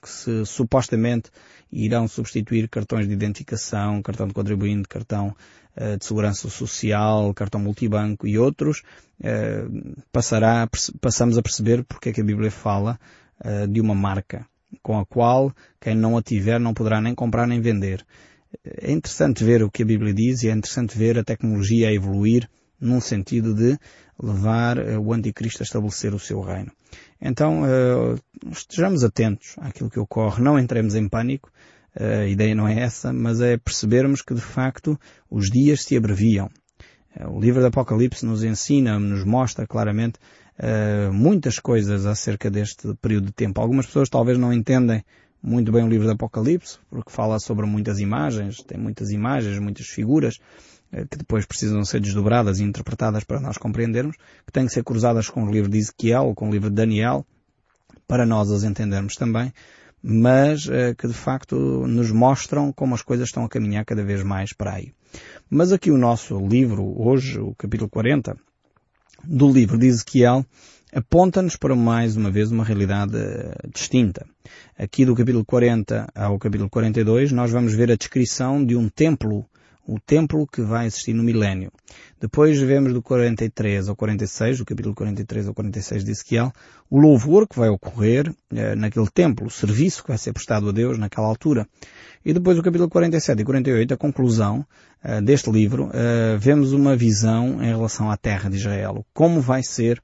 que 0.00 0.08
se 0.08 0.46
supostamente 0.46 1.30
irão 1.70 2.06
substituir 2.06 2.68
cartões 2.68 3.06
de 3.06 3.12
identificação, 3.12 4.02
cartão 4.02 4.26
de 4.26 4.34
contribuinte, 4.34 4.88
cartão 4.88 5.34
uh, 5.76 5.96
de 5.96 6.04
segurança 6.04 6.48
social, 6.48 7.34
cartão 7.34 7.60
multibanco 7.60 8.26
e 8.26 8.38
outros, 8.38 8.82
uh, 9.20 10.02
passará, 10.12 10.68
passamos 11.00 11.36
a 11.36 11.42
perceber 11.42 11.84
porque 11.84 12.10
é 12.10 12.12
que 12.12 12.20
a 12.20 12.24
Bíblia 12.24 12.50
fala 12.50 12.98
uh, 13.44 13.66
de 13.66 13.80
uma 13.80 13.94
marca 13.94 14.46
com 14.82 14.98
a 14.98 15.04
qual 15.04 15.52
quem 15.80 15.94
não 15.94 16.16
a 16.16 16.22
tiver 16.22 16.60
não 16.60 16.74
poderá 16.74 17.00
nem 17.00 17.14
comprar 17.14 17.46
nem 17.46 17.60
vender. 17.60 18.04
é 18.64 18.92
interessante 18.92 19.42
ver 19.42 19.62
o 19.62 19.70
que 19.70 19.82
a 19.82 19.86
Bíblia 19.86 20.14
diz 20.14 20.42
e 20.42 20.48
é 20.48 20.52
interessante 20.52 20.96
ver 20.96 21.18
a 21.18 21.24
tecnologia 21.24 21.88
a 21.88 21.92
evoluir 21.92 22.48
num 22.80 23.00
sentido 23.00 23.54
de 23.54 23.78
levar 24.22 24.78
uh, 24.78 25.00
o 25.00 25.12
anticristo 25.12 25.62
a 25.62 25.64
estabelecer 25.64 26.14
o 26.14 26.18
seu 26.18 26.40
reino. 26.40 26.72
Então, 27.20 27.62
uh, 27.62 28.18
estejamos 28.50 29.04
atentos 29.04 29.54
àquilo 29.58 29.90
que 29.90 29.98
ocorre, 29.98 30.42
não 30.42 30.58
entremos 30.58 30.94
em 30.94 31.08
pânico, 31.08 31.50
uh, 31.98 32.22
a 32.22 32.26
ideia 32.26 32.54
não 32.54 32.66
é 32.66 32.80
essa, 32.80 33.12
mas 33.12 33.40
é 33.40 33.56
percebermos 33.56 34.22
que 34.22 34.34
de 34.34 34.40
facto 34.40 34.98
os 35.30 35.50
dias 35.50 35.82
se 35.82 35.96
abreviam. 35.96 36.50
O 37.30 37.40
livro 37.40 37.60
do 37.60 37.66
Apocalipse 37.66 38.24
nos 38.24 38.44
ensina, 38.44 38.96
nos 38.98 39.24
mostra 39.24 39.66
claramente 39.66 40.20
muitas 41.12 41.58
coisas 41.58 42.06
acerca 42.06 42.48
deste 42.48 42.94
período 43.00 43.26
de 43.26 43.32
tempo. 43.32 43.60
Algumas 43.60 43.86
pessoas 43.86 44.08
talvez 44.08 44.38
não 44.38 44.52
entendem 44.52 45.02
muito 45.42 45.70
bem 45.70 45.84
o 45.84 45.88
livro 45.88 46.06
do 46.06 46.12
Apocalipse, 46.12 46.78
porque 46.90 47.10
fala 47.10 47.38
sobre 47.38 47.64
muitas 47.66 47.98
imagens, 48.00 48.62
tem 48.62 48.78
muitas 48.78 49.10
imagens, 49.10 49.58
muitas 49.58 49.86
figuras, 49.86 50.38
eh, 50.38 50.77
que 50.90 51.18
depois 51.18 51.44
precisam 51.44 51.84
ser 51.84 52.00
desdobradas 52.00 52.60
e 52.60 52.64
interpretadas 52.64 53.24
para 53.24 53.40
nós 53.40 53.58
compreendermos, 53.58 54.16
que 54.46 54.52
têm 54.52 54.66
que 54.66 54.72
ser 54.72 54.82
cruzadas 54.82 55.28
com 55.28 55.44
o 55.44 55.50
livro 55.50 55.70
de 55.70 55.78
Ezequiel, 55.78 56.32
com 56.34 56.48
o 56.48 56.52
livro 56.52 56.70
de 56.70 56.76
Daniel, 56.76 57.26
para 58.06 58.24
nós 58.24 58.50
as 58.50 58.64
entendermos 58.64 59.14
também, 59.14 59.52
mas 60.02 60.66
eh, 60.68 60.94
que 60.94 61.06
de 61.06 61.14
facto 61.14 61.56
nos 61.86 62.10
mostram 62.10 62.72
como 62.72 62.94
as 62.94 63.02
coisas 63.02 63.28
estão 63.28 63.44
a 63.44 63.48
caminhar 63.48 63.84
cada 63.84 64.02
vez 64.02 64.22
mais 64.22 64.52
para 64.52 64.74
aí. 64.74 64.92
Mas 65.50 65.72
aqui 65.72 65.90
o 65.90 65.98
nosso 65.98 66.38
livro, 66.38 66.94
hoje, 66.96 67.38
o 67.38 67.54
capítulo 67.54 67.90
40, 67.90 68.36
do 69.24 69.50
livro 69.50 69.78
de 69.78 69.86
Ezequiel, 69.86 70.44
aponta-nos 70.92 71.56
para 71.56 71.74
mais 71.74 72.16
uma 72.16 72.30
vez 72.30 72.50
uma 72.50 72.64
realidade 72.64 73.16
eh, 73.16 73.68
distinta. 73.74 74.26
Aqui 74.78 75.04
do 75.04 75.14
capítulo 75.14 75.44
40 75.44 76.08
ao 76.14 76.38
capítulo 76.38 76.70
42 76.70 77.32
nós 77.32 77.50
vamos 77.50 77.74
ver 77.74 77.90
a 77.90 77.96
descrição 77.96 78.64
de 78.64 78.76
um 78.76 78.88
templo, 78.88 79.44
o 79.88 79.98
templo 79.98 80.46
que 80.46 80.60
vai 80.60 80.86
existir 80.86 81.14
no 81.14 81.22
milénio. 81.22 81.72
Depois 82.20 82.60
vemos 82.60 82.92
do 82.92 83.00
43 83.00 83.88
ao 83.88 83.96
46, 83.96 84.58
do 84.58 84.66
capítulo 84.66 84.94
43 84.94 85.48
ao 85.48 85.54
46 85.54 86.04
de 86.04 86.10
Ezequiel, 86.10 86.52
o 86.90 87.00
louvor 87.00 87.48
que 87.48 87.58
vai 87.58 87.70
ocorrer 87.70 88.30
eh, 88.54 88.74
naquele 88.74 89.08
templo, 89.08 89.46
o 89.46 89.50
serviço 89.50 90.02
que 90.02 90.08
vai 90.08 90.18
ser 90.18 90.34
prestado 90.34 90.68
a 90.68 90.72
Deus 90.72 90.98
naquela 90.98 91.26
altura. 91.26 91.66
E 92.22 92.34
depois 92.34 92.56
do 92.56 92.62
capítulo 92.62 92.90
47 92.90 93.40
e 93.40 93.44
48, 93.44 93.94
a 93.94 93.96
conclusão 93.96 94.66
uh, 95.02 95.22
deste 95.22 95.50
livro, 95.50 95.86
uh, 95.86 96.38
vemos 96.38 96.72
uma 96.72 96.94
visão 96.94 97.62
em 97.62 97.68
relação 97.68 98.10
à 98.10 98.16
terra 98.18 98.50
de 98.50 98.56
Israel. 98.56 99.06
Como 99.14 99.40
vai 99.40 99.62
ser 99.62 100.02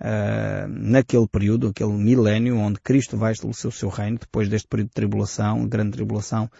uh, 0.00 0.66
naquele 0.68 1.28
período, 1.28 1.68
aquele 1.68 1.92
milénio, 1.92 2.56
onde 2.56 2.80
Cristo 2.80 3.16
vai 3.16 3.32
estabelecer 3.32 3.68
o 3.68 3.72
seu 3.72 3.88
reino, 3.88 4.18
depois 4.18 4.48
deste 4.48 4.66
período 4.66 4.88
de 4.88 4.94
tribulação, 4.94 5.66
grande 5.68 5.92
tribulação, 5.92 6.50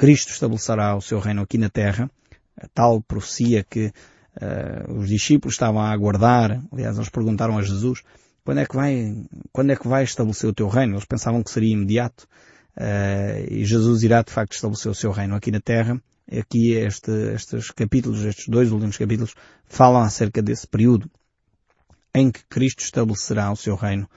Cristo 0.00 0.30
estabelecerá 0.30 0.96
o 0.96 1.02
seu 1.02 1.18
reino 1.20 1.42
aqui 1.42 1.58
na 1.58 1.68
terra, 1.68 2.10
a 2.58 2.66
tal 2.68 3.02
profecia 3.02 3.62
que 3.62 3.92
uh, 4.40 4.94
os 4.94 5.06
discípulos 5.06 5.56
estavam 5.56 5.82
a 5.82 5.90
aguardar, 5.90 6.58
aliás, 6.72 6.96
eles 6.96 7.10
perguntaram 7.10 7.58
a 7.58 7.62
Jesus, 7.62 8.02
quando 8.42 8.60
é 8.60 8.64
que 8.64 8.74
vai, 8.74 9.14
quando 9.52 9.72
é 9.72 9.76
que 9.76 9.86
vai 9.86 10.02
estabelecer 10.02 10.48
o 10.48 10.54
teu 10.54 10.68
reino? 10.68 10.94
Eles 10.94 11.04
pensavam 11.04 11.42
que 11.42 11.50
seria 11.50 11.74
imediato, 11.74 12.26
uh, 12.78 13.52
e 13.52 13.62
Jesus 13.62 14.02
irá 14.02 14.22
de 14.22 14.32
facto 14.32 14.54
estabelecer 14.54 14.90
o 14.90 14.94
seu 14.94 15.10
reino 15.12 15.34
aqui 15.34 15.50
na 15.50 15.60
terra, 15.60 16.02
aqui 16.32 16.72
este, 16.72 17.34
estes 17.34 17.70
capítulos, 17.70 18.24
estes 18.24 18.48
dois 18.48 18.72
últimos 18.72 18.96
capítulos, 18.96 19.34
falam 19.66 20.00
acerca 20.00 20.40
desse 20.40 20.66
período 20.66 21.10
em 22.14 22.30
que 22.30 22.40
Cristo 22.48 22.82
estabelecerá 22.82 23.52
o 23.52 23.56
seu 23.56 23.76
reino 23.76 24.08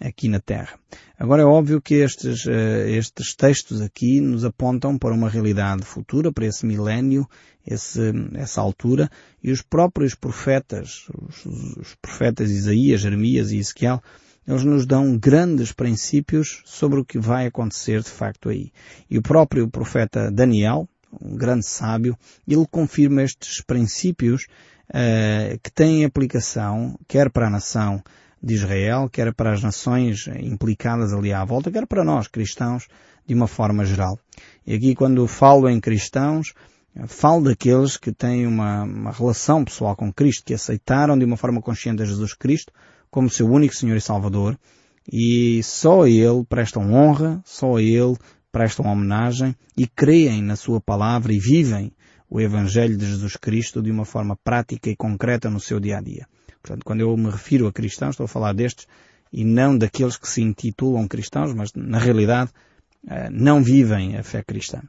aqui 0.00 0.28
na 0.28 0.40
Terra. 0.40 0.78
Agora 1.18 1.42
é 1.42 1.44
óbvio 1.44 1.80
que 1.80 1.94
estes, 1.94 2.44
uh, 2.46 2.50
estes 2.88 3.34
textos 3.34 3.80
aqui 3.80 4.20
nos 4.20 4.44
apontam 4.44 4.98
para 4.98 5.14
uma 5.14 5.28
realidade 5.28 5.84
futura, 5.84 6.32
para 6.32 6.46
esse 6.46 6.66
milénio, 6.66 7.28
esse, 7.66 8.12
essa 8.34 8.60
altura, 8.60 9.10
e 9.42 9.50
os 9.50 9.62
próprios 9.62 10.14
profetas, 10.14 11.06
os, 11.16 11.46
os 11.46 11.94
profetas 12.00 12.50
Isaías, 12.50 13.00
Jeremias 13.00 13.52
e 13.52 13.58
Ezequiel, 13.58 14.02
eles 14.46 14.64
nos 14.64 14.86
dão 14.86 15.16
grandes 15.16 15.72
princípios 15.72 16.62
sobre 16.66 17.00
o 17.00 17.04
que 17.04 17.18
vai 17.18 17.46
acontecer 17.46 18.02
de 18.02 18.10
facto 18.10 18.50
aí. 18.50 18.70
E 19.08 19.16
o 19.16 19.22
próprio 19.22 19.68
profeta 19.68 20.30
Daniel, 20.30 20.86
um 21.20 21.34
grande 21.36 21.64
sábio, 21.64 22.16
ele 22.46 22.66
confirma 22.70 23.22
estes 23.22 23.62
princípios 23.62 24.46
uh, 24.90 25.58
que 25.62 25.70
têm 25.70 26.04
aplicação 26.04 26.98
quer 27.08 27.30
para 27.30 27.46
a 27.46 27.50
nação 27.50 28.02
de 28.44 28.54
Israel, 28.54 29.08
quer 29.10 29.32
para 29.32 29.52
as 29.52 29.62
nações 29.62 30.26
implicadas 30.40 31.12
ali 31.12 31.32
à 31.32 31.44
volta, 31.44 31.70
quer 31.70 31.86
para 31.86 32.04
nós, 32.04 32.28
cristãos, 32.28 32.86
de 33.26 33.34
uma 33.34 33.46
forma 33.46 33.84
geral. 33.84 34.18
E 34.66 34.74
aqui 34.74 34.94
quando 34.94 35.26
falo 35.26 35.68
em 35.68 35.80
cristãos, 35.80 36.52
falo 37.06 37.44
daqueles 37.44 37.96
que 37.96 38.12
têm 38.12 38.46
uma, 38.46 38.82
uma 38.82 39.10
relação 39.10 39.64
pessoal 39.64 39.96
com 39.96 40.12
Cristo, 40.12 40.44
que 40.44 40.54
aceitaram 40.54 41.18
de 41.18 41.24
uma 41.24 41.36
forma 41.36 41.62
consciente 41.62 42.02
a 42.02 42.06
Jesus 42.06 42.34
Cristo 42.34 42.72
como 43.10 43.30
seu 43.30 43.48
único 43.48 43.74
Senhor 43.74 43.96
e 43.96 44.00
Salvador, 44.00 44.58
e 45.10 45.62
só 45.62 46.02
a 46.02 46.10
Ele 46.10 46.44
prestam 46.48 46.92
honra, 46.92 47.40
só 47.44 47.76
a 47.76 47.82
Ele 47.82 48.16
prestam 48.50 48.86
homenagem 48.86 49.54
e 49.76 49.86
creem 49.86 50.42
na 50.42 50.56
Sua 50.56 50.80
palavra 50.80 51.32
e 51.32 51.38
vivem 51.38 51.92
o 52.28 52.40
Evangelho 52.40 52.96
de 52.96 53.06
Jesus 53.06 53.36
Cristo 53.36 53.82
de 53.82 53.90
uma 53.90 54.04
forma 54.04 54.36
prática 54.42 54.90
e 54.90 54.96
concreta 54.96 55.50
no 55.50 55.60
seu 55.60 55.78
dia 55.78 55.98
a 55.98 56.00
dia. 56.00 56.26
Portanto, 56.62 56.84
quando 56.84 57.00
eu 57.00 57.16
me 57.16 57.30
refiro 57.30 57.66
a 57.66 57.72
cristãos, 57.72 58.14
estou 58.14 58.24
a 58.24 58.28
falar 58.28 58.54
destes 58.54 58.86
e 59.32 59.44
não 59.44 59.76
daqueles 59.76 60.16
que 60.16 60.28
se 60.28 60.42
intitulam 60.42 61.06
cristãos, 61.06 61.52
mas 61.52 61.72
na 61.74 61.98
realidade 61.98 62.50
eh, 63.06 63.28
não 63.30 63.62
vivem 63.62 64.16
a 64.16 64.22
fé 64.22 64.42
cristã. 64.42 64.82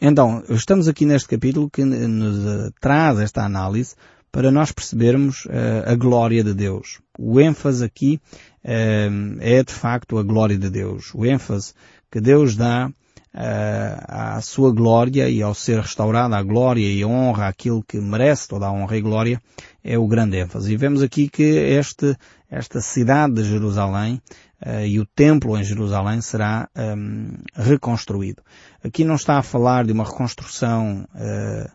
Então, 0.00 0.42
estamos 0.50 0.88
aqui 0.88 1.06
neste 1.06 1.28
capítulo 1.28 1.70
que 1.70 1.84
nos 1.84 2.44
eh, 2.44 2.70
traz 2.80 3.18
esta 3.18 3.42
análise 3.42 3.94
para 4.30 4.50
nós 4.50 4.72
percebermos 4.72 5.44
uh, 5.44 5.92
a 5.92 5.94
glória 5.94 6.42
de 6.42 6.52
Deus. 6.52 7.00
O 7.16 7.40
ênfase 7.40 7.84
aqui 7.84 8.20
é 8.64 9.62
de 9.62 9.72
facto 9.72 10.18
a 10.18 10.24
glória 10.24 10.58
de 10.58 10.68
Deus. 10.68 11.14
O 11.14 11.24
ênfase 11.24 11.72
que 12.10 12.20
Deus 12.20 12.56
dá 12.56 12.90
à 13.36 14.40
sua 14.40 14.72
glória 14.72 15.28
e 15.28 15.42
ao 15.42 15.54
ser 15.54 15.80
restaurada 15.80 16.36
a 16.36 16.42
glória 16.42 16.86
e 16.86 17.04
honra 17.04 17.48
aquilo 17.48 17.82
que 17.82 17.98
merece 17.98 18.46
toda 18.46 18.66
a 18.66 18.72
honra 18.72 18.96
e 18.96 19.00
glória 19.00 19.42
é 19.82 19.98
o 19.98 20.06
grande 20.06 20.38
ênfase. 20.38 20.72
E 20.72 20.76
vemos 20.76 21.02
aqui 21.02 21.28
que 21.28 21.42
este, 21.42 22.16
esta 22.48 22.80
cidade 22.80 23.34
de 23.34 23.44
Jerusalém 23.44 24.22
uh, 24.64 24.86
e 24.86 25.00
o 25.00 25.06
templo 25.06 25.58
em 25.58 25.64
Jerusalém 25.64 26.20
será 26.20 26.68
um, 26.76 27.32
reconstruído. 27.54 28.40
Aqui 28.84 29.04
não 29.04 29.16
está 29.16 29.38
a 29.38 29.42
falar 29.42 29.84
de 29.84 29.92
uma 29.92 30.04
reconstrução 30.04 31.04
uh, 31.14 31.70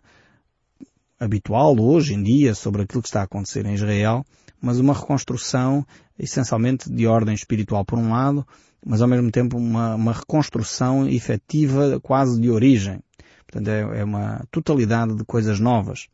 habitual 1.20 1.78
hoje 1.78 2.14
em 2.14 2.24
dia 2.24 2.56
sobre 2.56 2.84
aquilo 2.84 3.02
que 3.02 3.10
está 3.10 3.20
a 3.20 3.26
acontecer 3.26 3.66
em 3.66 3.74
Israel, 3.74 4.26
mas 4.62 4.80
uma 4.80 4.94
reconstrução 4.94 5.86
essencialmente 6.18 6.90
de 6.90 7.06
ordem 7.06 7.36
espiritual 7.36 7.84
por 7.84 8.00
um 8.00 8.12
lado, 8.12 8.46
mas 8.86 9.02
ao 9.02 9.08
mesmo 9.08 9.32
tempo 9.32 9.58
uma, 9.58 9.96
uma 9.96 10.14
reconstrução 10.14 11.08
efetiva 11.08 12.00
quase 12.02 12.40
de 12.40 12.50
origem. 12.50 13.00
Portanto, 13.46 13.68
é, 13.68 14.00
é 14.00 14.04
uma 14.04 14.46
totalidade 14.52 15.16
de 15.16 15.26
coisas 15.26 15.60
novas. 15.60 16.08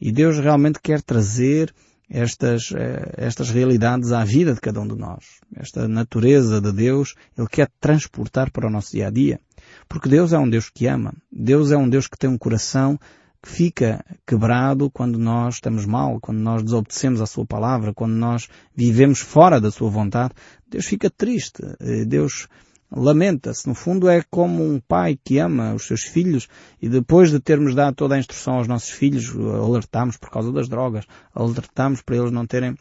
E 0.00 0.12
Deus 0.12 0.38
realmente 0.38 0.80
quer 0.82 1.00
trazer 1.00 1.72
estas, 2.10 2.72
eh, 2.72 3.14
estas 3.16 3.50
realidades 3.50 4.12
à 4.12 4.24
vida 4.24 4.52
de 4.54 4.60
cada 4.60 4.80
um 4.80 4.86
de 4.86 4.96
nós. 4.96 5.24
Esta 5.56 5.88
natureza 5.88 6.60
de 6.60 6.72
Deus, 6.72 7.14
Ele 7.36 7.48
quer 7.48 7.70
transportar 7.80 8.50
para 8.50 8.66
o 8.66 8.70
nosso 8.70 8.92
dia 8.92 9.08
a 9.08 9.10
dia. 9.10 9.40
Porque 9.88 10.08
Deus 10.08 10.32
é 10.32 10.38
um 10.38 10.48
Deus 10.48 10.68
que 10.68 10.86
ama. 10.86 11.14
Deus 11.32 11.72
é 11.72 11.76
um 11.76 11.88
Deus 11.88 12.06
que 12.06 12.18
tem 12.18 12.28
um 12.28 12.38
coração 12.38 12.98
que 13.44 13.50
fica 13.50 14.02
quebrado 14.26 14.90
quando 14.90 15.18
nós 15.18 15.56
estamos 15.56 15.84
mal, 15.84 16.18
quando 16.18 16.38
nós 16.38 16.62
desobedecemos 16.62 17.20
a 17.20 17.26
Sua 17.26 17.44
palavra, 17.44 17.92
quando 17.92 18.14
nós 18.14 18.48
vivemos 18.74 19.20
fora 19.20 19.60
da 19.60 19.70
Sua 19.70 19.90
vontade. 19.90 20.32
Deus 20.66 20.86
fica 20.86 21.10
triste. 21.10 21.62
Eh, 21.78 22.06
Deus 22.06 22.48
lamenta-se. 22.90 23.68
No 23.68 23.74
fundo 23.74 24.08
é 24.08 24.24
como 24.30 24.64
um 24.64 24.80
pai 24.80 25.18
que 25.22 25.38
ama 25.38 25.74
os 25.74 25.86
seus 25.86 26.04
filhos 26.04 26.48
e 26.80 26.88
depois 26.88 27.30
de 27.30 27.38
termos 27.38 27.74
dado 27.74 27.94
toda 27.94 28.14
a 28.14 28.18
instrução 28.18 28.54
aos 28.54 28.66
nossos 28.66 28.88
filhos, 28.88 29.30
alertamos 29.36 30.16
por 30.16 30.30
causa 30.30 30.50
das 30.50 30.66
drogas, 30.66 31.04
alertamos 31.34 32.00
para 32.00 32.16
eles 32.16 32.32
não 32.32 32.46
terem 32.46 32.76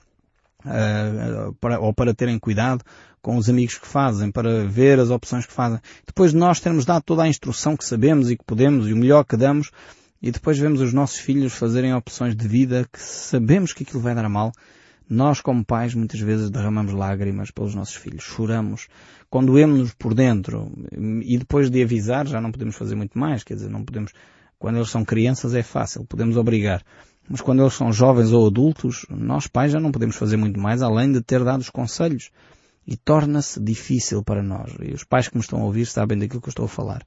Uh, 0.66 1.54
para, 1.60 1.78
ou 1.78 1.94
para 1.94 2.14
terem 2.14 2.40
cuidado 2.40 2.86
com 3.22 3.36
os 3.36 3.50
amigos 3.50 3.78
que 3.78 3.86
fazem, 3.86 4.32
para 4.32 4.64
ver 4.64 4.98
as 4.98 5.10
opções 5.10 5.46
que 5.46 5.52
fazem. 5.52 5.78
Depois 6.08 6.32
de 6.32 6.38
nós 6.38 6.62
termos 6.62 6.86
dado 6.86 7.04
toda 7.04 7.24
a 7.24 7.28
instrução 7.28 7.76
que 7.76 7.84
sabemos 7.84 8.32
e 8.32 8.38
que 8.38 8.46
podemos 8.46 8.88
e 8.88 8.94
o 8.94 8.96
melhor 8.96 9.26
que 9.26 9.36
damos, 9.36 9.72
e 10.24 10.32
depois 10.32 10.58
vemos 10.58 10.80
os 10.80 10.94
nossos 10.94 11.18
filhos 11.18 11.52
fazerem 11.52 11.94
opções 11.94 12.34
de 12.34 12.48
vida 12.48 12.88
que 12.90 13.00
sabemos 13.00 13.74
que 13.74 13.84
aquilo 13.84 14.02
vai 14.02 14.16
dar 14.16 14.30
mal, 14.30 14.54
nós 15.10 15.42
como 15.42 15.66
pais 15.66 15.94
muitas 15.94 16.22
vezes 16.22 16.50
derramamos 16.50 16.94
lágrimas 16.94 17.52
pelos 17.52 17.76
nossos 17.76 17.96
filhos, 17.96 18.24
choramos, 18.24 18.88
condoemos-nos 19.30 19.94
por 19.94 20.14
dentro 20.14 20.72
e 21.26 21.38
depois 21.38 21.70
de 21.70 21.84
avisar 21.84 22.26
já 22.26 22.40
não 22.40 22.54
podemos 22.54 22.78
fazer 22.78 22.96
muito 22.96 23.20
mais, 23.20 23.44
quer 23.44 23.56
dizer, 23.56 23.70
não 23.70 23.84
podemos, 23.84 24.14
quando 24.58 24.78
eles 24.78 24.90
são 24.90 25.04
crianças 25.04 25.54
é 25.54 25.62
fácil, 25.62 26.06
podemos 26.06 26.38
obrigar. 26.38 26.82
Mas 27.30 27.42
quando 27.42 27.62
eles 27.62 27.74
são 27.74 27.92
jovens 27.92 28.32
ou 28.32 28.48
adultos, 28.48 29.06
nós 29.10 29.46
pais 29.46 29.74
já 29.74 29.80
não 29.80 29.92
podemos 29.92 30.16
fazer 30.16 30.38
muito 30.38 30.58
mais 30.58 30.82
além 30.82 31.12
de 31.12 31.22
ter 31.22 31.44
dado 31.44 31.62
os 31.62 31.70
conselhos. 31.70 32.32
E 32.86 32.98
torna-se 32.98 33.62
difícil 33.62 34.22
para 34.22 34.44
nós. 34.44 34.76
E 34.82 34.94
os 34.94 35.06
pais 35.06 35.30
que 35.30 35.38
me 35.38 35.42
estão 35.42 35.62
a 35.62 35.64
ouvir 35.64 35.86
sabem 35.86 36.18
daquilo 36.18 36.42
que 36.42 36.50
eu 36.50 36.52
estou 36.52 36.66
a 36.66 36.68
falar 36.68 37.02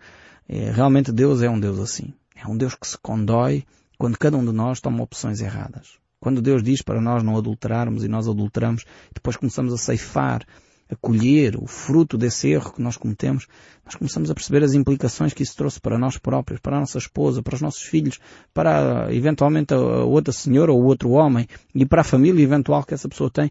É, 0.49 0.71
realmente 0.71 1.13
Deus 1.13 1.43
é 1.43 1.51
um 1.51 1.61
Deus 1.61 1.79
assim. 1.79 2.15
É 2.37 2.47
um 2.47 2.57
Deus 2.57 2.75
que 2.75 2.87
se 2.87 2.99
condói 2.99 3.65
quando 3.99 4.19
cada 4.19 4.37
um 4.37 4.45
de 4.45 4.53
nós 4.53 4.81
toma 4.81 5.03
opções 5.03 5.41
erradas. 5.41 5.99
Quando 6.21 6.43
Deus 6.43 6.63
diz 6.63 6.83
para 6.83 7.01
nós 7.01 7.23
não 7.23 7.37
adulterarmos 7.37 8.05
e 8.05 8.09
nós 8.09 8.29
adulteramos, 8.29 8.85
depois 9.15 9.37
começamos 9.37 9.73
a 9.73 9.79
ceifar, 9.79 10.45
a 10.89 10.95
colher 10.97 11.57
o 11.57 11.67
fruto 11.67 12.17
desse 12.17 12.49
erro 12.49 12.73
que 12.73 12.81
nós 12.81 12.97
cometemos, 12.97 13.47
nós 13.85 13.97
começamos 13.97 14.31
a 14.31 14.35
perceber 14.35 14.63
as 14.63 14.75
implicações 14.75 15.33
que 15.33 15.43
isso 15.43 15.57
trouxe 15.57 15.81
para 15.81 15.99
nós 15.99 16.17
próprios, 16.17 16.61
para 16.61 16.77
a 16.77 16.81
nossa 16.81 16.99
esposa, 16.99 17.43
para 17.43 17.57
os 17.57 17.61
nossos 17.61 17.83
filhos, 17.83 18.21
para 18.55 19.13
eventualmente 19.13 19.75
a 19.75 19.79
outra 19.79 20.33
senhora 20.33 20.73
ou 20.73 20.85
outro 20.85 21.11
homem 21.11 21.47
e 21.75 21.85
para 21.85 22.03
a 22.03 22.05
família 22.05 22.43
eventual 22.43 22.85
que 22.85 22.95
essa 22.95 23.09
pessoa 23.09 23.31
tem. 23.31 23.51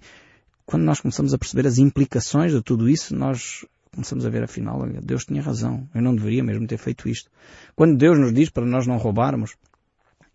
Quando 0.66 0.84
nós 0.84 1.00
começamos 1.00 1.34
a 1.34 1.38
perceber 1.38 1.68
as 1.68 1.78
implicações 1.78 2.52
de 2.52 2.62
tudo 2.62 2.90
isso, 2.90 3.14
nós 3.16 3.66
começamos 3.96 4.26
a 4.26 4.30
ver 4.30 4.44
afinal, 4.44 4.86
Deus 5.02 5.26
tinha 5.26 5.42
razão, 5.42 5.90
eu 5.96 6.02
não 6.02 6.16
deveria 6.16 6.44
mesmo 6.44 6.68
ter 6.68 6.78
feito 6.78 7.10
isto. 7.10 7.32
Quando 7.76 7.98
Deus 7.98 8.20
nos 8.20 8.34
diz 8.34 8.50
para 8.50 8.66
nós 8.66 8.86
não 8.86 8.98
roubarmos, 8.98 9.56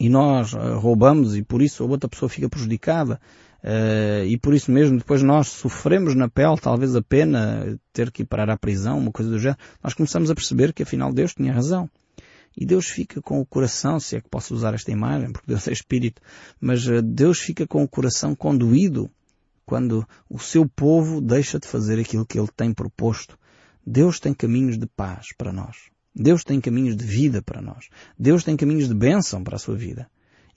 e 0.00 0.08
nós 0.08 0.54
uh, 0.54 0.78
roubamos 0.78 1.36
e 1.36 1.42
por 1.42 1.60
isso 1.60 1.84
a 1.84 1.86
outra 1.86 2.08
pessoa 2.08 2.28
fica 2.30 2.48
prejudicada 2.48 3.20
uh, 3.62 4.24
e 4.24 4.38
por 4.38 4.54
isso 4.54 4.72
mesmo 4.72 4.96
depois 4.96 5.22
nós 5.22 5.48
sofremos 5.48 6.14
na 6.14 6.26
pele 6.26 6.56
talvez 6.58 6.96
a 6.96 7.02
pena 7.02 7.78
ter 7.92 8.10
que 8.10 8.22
ir 8.22 8.24
parar 8.24 8.48
à 8.48 8.56
prisão, 8.56 8.98
uma 8.98 9.12
coisa 9.12 9.30
do 9.30 9.38
género, 9.38 9.60
nós 9.84 9.92
começamos 9.92 10.30
a 10.30 10.34
perceber 10.34 10.72
que 10.72 10.82
afinal 10.82 11.12
Deus 11.12 11.34
tinha 11.34 11.52
razão. 11.52 11.88
E 12.56 12.66
Deus 12.66 12.86
fica 12.86 13.22
com 13.22 13.40
o 13.40 13.46
coração, 13.46 14.00
se 14.00 14.16
é 14.16 14.20
que 14.20 14.28
posso 14.28 14.52
usar 14.54 14.74
esta 14.74 14.90
imagem, 14.90 15.30
porque 15.30 15.46
Deus 15.46 15.68
é 15.68 15.72
Espírito, 15.72 16.20
mas 16.60 16.84
Deus 17.04 17.38
fica 17.38 17.64
com 17.64 17.82
o 17.84 17.88
coração 17.88 18.34
conduído 18.34 19.08
quando 19.64 20.04
o 20.28 20.36
seu 20.36 20.68
povo 20.68 21.20
deixa 21.20 21.60
de 21.60 21.68
fazer 21.68 22.00
aquilo 22.00 22.26
que 22.26 22.36
ele 22.36 22.48
tem 22.56 22.74
proposto. 22.74 23.38
Deus 23.86 24.20
tem 24.20 24.34
caminhos 24.34 24.78
de 24.78 24.86
paz 24.86 25.28
para 25.36 25.52
nós. 25.52 25.76
Deus 26.14 26.44
tem 26.44 26.60
caminhos 26.60 26.96
de 26.96 27.04
vida 27.04 27.40
para 27.40 27.62
nós. 27.62 27.88
Deus 28.18 28.44
tem 28.44 28.56
caminhos 28.56 28.88
de 28.88 28.94
bênção 28.94 29.42
para 29.42 29.56
a 29.56 29.58
sua 29.58 29.76
vida. 29.76 30.08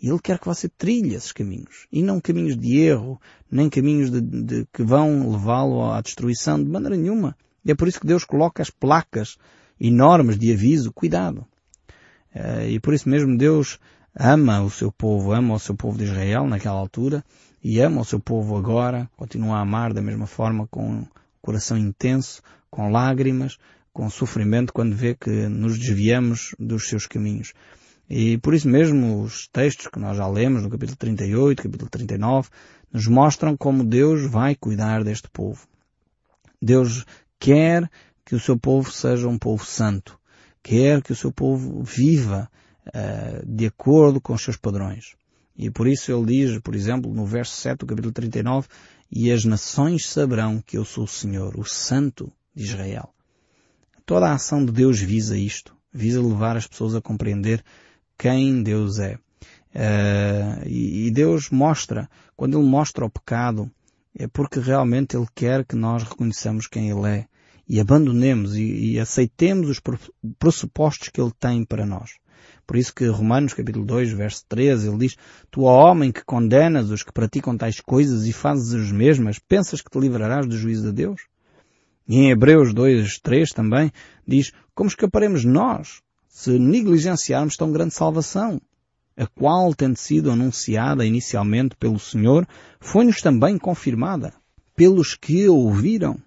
E 0.01 0.09
Ele 0.09 0.19
quer 0.19 0.39
que 0.39 0.45
você 0.45 0.67
trilhe 0.67 1.15
esses 1.15 1.31
caminhos. 1.31 1.87
E 1.91 2.01
não 2.03 2.19
caminhos 2.19 2.57
de 2.57 2.77
erro, 2.79 3.21
nem 3.49 3.69
caminhos 3.69 4.09
de, 4.09 4.19
de 4.19 4.67
que 4.73 4.83
vão 4.83 5.31
levá-lo 5.31 5.91
à 5.91 6.01
destruição, 6.01 6.61
de 6.61 6.69
maneira 6.69 6.97
nenhuma. 6.97 7.37
E 7.63 7.71
é 7.71 7.75
por 7.75 7.87
isso 7.87 7.99
que 7.99 8.07
Deus 8.07 8.25
coloca 8.25 8.61
as 8.61 8.69
placas 8.69 9.37
enormes 9.79 10.37
de 10.37 10.51
aviso, 10.51 10.91
cuidado. 10.91 11.45
Eh, 12.33 12.71
e 12.71 12.79
por 12.79 12.93
isso 12.93 13.07
mesmo 13.07 13.37
Deus 13.37 13.79
ama 14.13 14.61
o 14.61 14.69
seu 14.69 14.91
povo, 14.91 15.31
ama 15.31 15.53
o 15.53 15.59
seu 15.59 15.75
povo 15.75 15.97
de 15.97 16.03
Israel 16.03 16.47
naquela 16.47 16.77
altura, 16.77 17.23
e 17.63 17.79
ama 17.79 18.01
o 18.01 18.05
seu 18.05 18.19
povo 18.19 18.57
agora, 18.57 19.09
continua 19.15 19.57
a 19.57 19.61
amar 19.61 19.93
da 19.93 20.01
mesma 20.01 20.27
forma, 20.27 20.67
com 20.67 21.05
coração 21.41 21.77
intenso, 21.77 22.41
com 22.73 22.89
lágrimas, 22.89 23.59
com 23.93 24.09
sofrimento 24.09 24.73
quando 24.73 24.95
vê 24.95 25.13
que 25.13 25.29
nos 25.47 25.77
desviamos 25.77 26.55
dos 26.57 26.89
seus 26.89 27.05
caminhos. 27.05 27.53
E 28.09 28.39
por 28.39 28.55
isso 28.55 28.67
mesmo 28.67 29.21
os 29.21 29.47
textos 29.47 29.85
que 29.85 29.99
nós 29.99 30.17
já 30.17 30.27
lemos 30.27 30.63
no 30.63 30.71
capítulo 30.71 30.97
38, 30.97 31.61
capítulo 31.61 31.87
39, 31.87 32.49
nos 32.91 33.05
mostram 33.05 33.55
como 33.55 33.83
Deus 33.83 34.27
vai 34.27 34.55
cuidar 34.55 35.03
deste 35.03 35.29
povo. 35.29 35.67
Deus 36.59 37.05
quer 37.39 37.87
que 38.25 38.33
o 38.33 38.39
seu 38.39 38.57
povo 38.57 38.91
seja 38.91 39.27
um 39.27 39.37
povo 39.37 39.63
santo. 39.63 40.19
Quer 40.63 41.03
que 41.03 41.11
o 41.11 41.15
seu 41.15 41.31
povo 41.31 41.83
viva 41.83 42.49
uh, 42.87 43.45
de 43.45 43.67
acordo 43.67 44.19
com 44.19 44.33
os 44.33 44.41
seus 44.41 44.57
padrões. 44.57 45.15
E 45.55 45.69
por 45.69 45.87
isso 45.87 46.11
ele 46.11 46.25
diz, 46.25 46.59
por 46.59 46.73
exemplo, 46.73 47.13
no 47.13 47.23
verso 47.23 47.55
7 47.55 47.81
do 47.81 47.85
capítulo 47.85 48.11
39, 48.11 48.67
e 49.11 49.31
as 49.31 49.45
nações 49.45 50.07
saberão 50.07 50.59
que 50.59 50.75
eu 50.75 50.83
sou 50.83 51.03
o 51.03 51.07
Senhor, 51.07 51.59
o 51.59 51.63
Santo 51.63 52.33
de 52.53 52.63
Israel. 52.63 53.13
Toda 54.05 54.27
a 54.27 54.33
ação 54.33 54.65
de 54.65 54.71
Deus 54.71 54.99
visa 54.99 55.37
isto, 55.37 55.75
visa 55.91 56.21
levar 56.21 56.57
as 56.57 56.67
pessoas 56.67 56.95
a 56.95 57.01
compreender 57.01 57.63
quem 58.17 58.61
Deus 58.61 58.99
é. 58.99 59.15
Uh, 59.75 60.67
e, 60.67 61.09
Deus 61.11 61.49
mostra, 61.49 62.09
quando 62.35 62.59
Ele 62.59 62.67
mostra 62.67 63.05
o 63.05 63.09
pecado, 63.09 63.71
é 64.17 64.27
porque 64.27 64.59
realmente 64.59 65.15
Ele 65.15 65.25
quer 65.33 65.65
que 65.65 65.75
nós 65.75 66.03
reconheçamos 66.03 66.67
quem 66.67 66.89
Ele 66.89 67.07
é 67.07 67.27
e 67.67 67.79
abandonemos 67.79 68.55
e, 68.55 68.91
e 68.91 68.99
aceitemos 68.99 69.69
os 69.69 69.81
pressupostos 70.37 71.09
que 71.09 71.19
Ele 71.19 71.31
tem 71.39 71.65
para 71.65 71.85
nós. 71.85 72.11
Por 72.65 72.77
isso 72.77 72.93
que 72.93 73.05
Romanos 73.07 73.53
capítulo 73.53 73.85
2, 73.85 74.11
verso 74.11 74.45
13, 74.47 74.87
ele 74.87 74.97
diz, 74.97 75.15
Tu, 75.51 75.63
ó 75.63 75.89
homem, 75.89 76.11
que 76.11 76.23
condenas 76.23 76.89
os 76.89 77.03
que 77.03 77.11
praticam 77.11 77.57
tais 77.57 77.79
coisas 77.79 78.25
e 78.25 78.33
fazes 78.33 78.73
as 78.73 78.91
mesmas, 78.91 79.39
pensas 79.39 79.81
que 79.81 79.89
te 79.89 79.99
livrarás 79.99 80.45
do 80.45 80.57
juízo 80.57 80.83
de 80.83 80.93
Deus? 80.93 81.21
E 82.07 82.17
em 82.17 82.29
Hebreus 82.29 82.73
2, 82.73 83.19
3 83.19 83.51
também 83.51 83.91
diz, 84.27 84.51
como 84.75 84.89
escaparemos 84.89 85.45
nós 85.45 86.01
se 86.27 86.57
negligenciarmos 86.57 87.55
tão 87.55 87.71
grande 87.71 87.93
salvação? 87.93 88.61
A 89.15 89.27
qual, 89.27 89.73
tendo 89.75 89.95
sido 89.95 90.31
anunciada 90.31 91.05
inicialmente 91.05 91.75
pelo 91.75 91.99
Senhor, 91.99 92.47
foi-nos 92.79 93.21
também 93.21 93.57
confirmada 93.57 94.33
pelos 94.75 95.15
que 95.15 95.47
ouviram. 95.47 96.19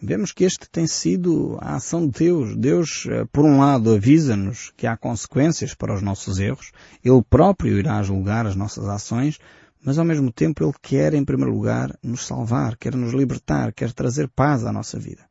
Vemos 0.00 0.32
que 0.32 0.44
este 0.44 0.68
tem 0.70 0.86
sido 0.86 1.58
a 1.60 1.76
ação 1.76 2.06
de 2.06 2.18
Deus. 2.18 2.56
Deus, 2.56 3.06
eh, 3.08 3.26
por 3.32 3.44
um 3.44 3.58
lado, 3.58 3.94
avisa-nos 3.94 4.72
que 4.76 4.86
há 4.86 4.96
consequências 4.96 5.74
para 5.74 5.94
os 5.94 6.02
nossos 6.02 6.38
erros. 6.38 6.72
Ele 7.04 7.22
próprio 7.28 7.78
irá 7.78 8.02
julgar 8.02 8.46
as 8.46 8.56
nossas 8.56 8.86
ações, 8.88 9.38
mas 9.86 9.98
ao 9.98 10.04
mesmo 10.04 10.32
tempo 10.32 10.64
Ele 10.64 10.74
quer, 10.82 11.14
em 11.14 11.24
primeiro 11.24 11.54
lugar, 11.54 11.96
nos 12.02 12.26
salvar, 12.26 12.76
quer 12.76 12.96
nos 12.96 13.14
libertar, 13.14 13.72
quer 13.72 13.92
trazer 13.92 14.26
paz 14.26 14.64
à 14.64 14.72
nossa 14.72 14.98
vida. 14.98 15.22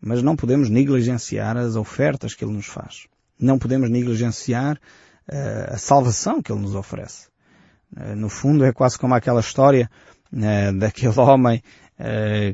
Mas 0.00 0.20
não 0.20 0.34
podemos 0.34 0.68
negligenciar 0.68 1.56
as 1.56 1.76
ofertas 1.76 2.34
que 2.34 2.44
Ele 2.44 2.54
nos 2.54 2.66
faz. 2.66 3.06
Não 3.38 3.56
podemos 3.56 3.88
negligenciar 3.88 4.76
uh, 4.76 5.74
a 5.74 5.78
salvação 5.78 6.42
que 6.42 6.50
Ele 6.50 6.60
nos 6.60 6.74
oferece. 6.74 7.28
Uh, 7.96 8.16
no 8.16 8.28
fundo 8.28 8.64
é 8.64 8.72
quase 8.72 8.98
como 8.98 9.14
aquela 9.14 9.38
história 9.38 9.88
uh, 10.32 10.76
daquele 10.76 11.14
homem 11.20 11.62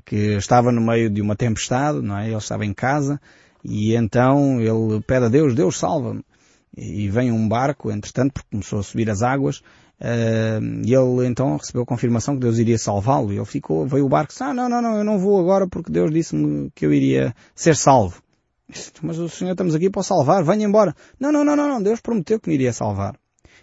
que 0.05 0.35
estava 0.37 0.73
no 0.73 0.81
meio 0.81 1.09
de 1.09 1.23
uma 1.23 1.37
tempestade, 1.37 2.03
não 2.03 2.19
é? 2.19 2.27
Ele 2.27 2.37
estava 2.37 2.67
em 2.67 2.75
casa 2.75 3.21
e 3.63 3.95
então 3.95 4.61
ele 4.61 5.01
pede 5.07 5.27
a 5.27 5.29
Deus, 5.29 5.55
Deus 5.55 5.79
salva-me. 5.79 6.25
E 6.77 7.09
vem 7.09 7.31
um 7.31 7.49
barco, 7.49 7.93
entretanto, 7.93 8.33
porque 8.33 8.49
começou 8.51 8.81
a 8.81 8.83
subir 8.83 9.09
as 9.09 9.23
águas, 9.23 9.63
e 10.01 10.95
ele 10.95 11.27
então 11.27 11.57
recebeu 11.57 11.83
a 11.83 11.87
confirmação 11.87 12.35
que 12.35 12.41
Deus 12.41 12.59
iria 12.59 12.79
salvá-lo. 12.79 13.33
E 13.33 13.37
ele 13.37 13.45
ficou, 13.45 13.87
veio 13.87 14.05
o 14.05 14.09
barco 14.09 14.31
e 14.31 14.33
disse, 14.33 14.43
ah, 14.43 14.53
não, 14.53 14.69
não, 14.69 14.83
não, 14.83 14.97
eu 14.97 15.05
não 15.05 15.19
vou 15.19 15.41
agora 15.41 15.67
porque 15.67 15.91
Deus 15.91 16.11
disse-me 16.11 16.71
que 16.75 16.85
eu 16.85 16.93
iria 16.93 17.35
ser 17.55 17.77
salvo. 17.77 18.23
Mas 19.03 19.19
o 19.19 19.29
Senhor 19.29 19.53
estamos 19.53 19.75
aqui 19.75 19.89
para 19.89 20.03
salvar, 20.03 20.43
venha 20.43 20.67
embora. 20.67 20.95
Não, 21.19 21.31
não, 21.31 21.45
não, 21.45 21.57
não, 21.57 21.83
Deus 21.83 22.01
prometeu 22.01 22.41
que 22.41 22.49
me 22.49 22.55
iria 22.55 22.73
salvar. 22.73 23.17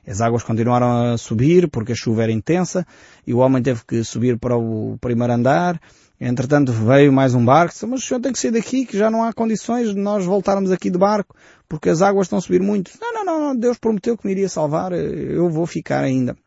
As 0.05 0.19
águas 0.19 0.43
continuaram 0.43 1.13
a 1.13 1.17
subir 1.17 1.69
porque 1.69 1.93
a 1.93 1.95
chuva 1.95 2.23
era 2.23 2.31
intensa 2.31 2.85
e 3.25 3.33
o 3.33 3.37
homem 3.37 3.63
teve 3.63 3.81
que 3.85 4.03
subir 4.03 4.37
para 4.37 4.57
o 4.57 4.97
primeiro 4.99 5.33
andar. 5.33 5.79
Entretanto 6.25 6.71
veio 6.71 7.11
mais 7.11 7.35
um 7.35 7.43
barco, 7.43 7.73
disse, 7.73 7.85
mas 7.85 8.01
o 8.01 8.07
senhor 8.07 8.21
tem 8.21 8.31
que 8.31 8.39
sair 8.39 8.51
daqui 8.51 8.85
que 8.85 8.97
já 8.97 9.11
não 9.11 9.25
há 9.25 9.33
condições 9.33 9.89
de 9.89 9.99
nós 9.99 10.23
voltarmos 10.23 10.71
aqui 10.71 10.89
de 10.89 10.97
barco 10.97 11.35
porque 11.67 11.89
as 11.89 12.01
águas 12.01 12.27
estão 12.27 12.39
a 12.39 12.41
subir 12.41 12.61
muito. 12.61 12.91
Não, 13.01 13.25
não, 13.25 13.39
não, 13.41 13.55
Deus 13.55 13.77
prometeu 13.77 14.17
que 14.17 14.25
me 14.25 14.31
iria 14.31 14.47
salvar, 14.47 14.93
eu 14.93 15.49
vou 15.49 15.65
ficar 15.65 16.01
ainda. 16.01 16.37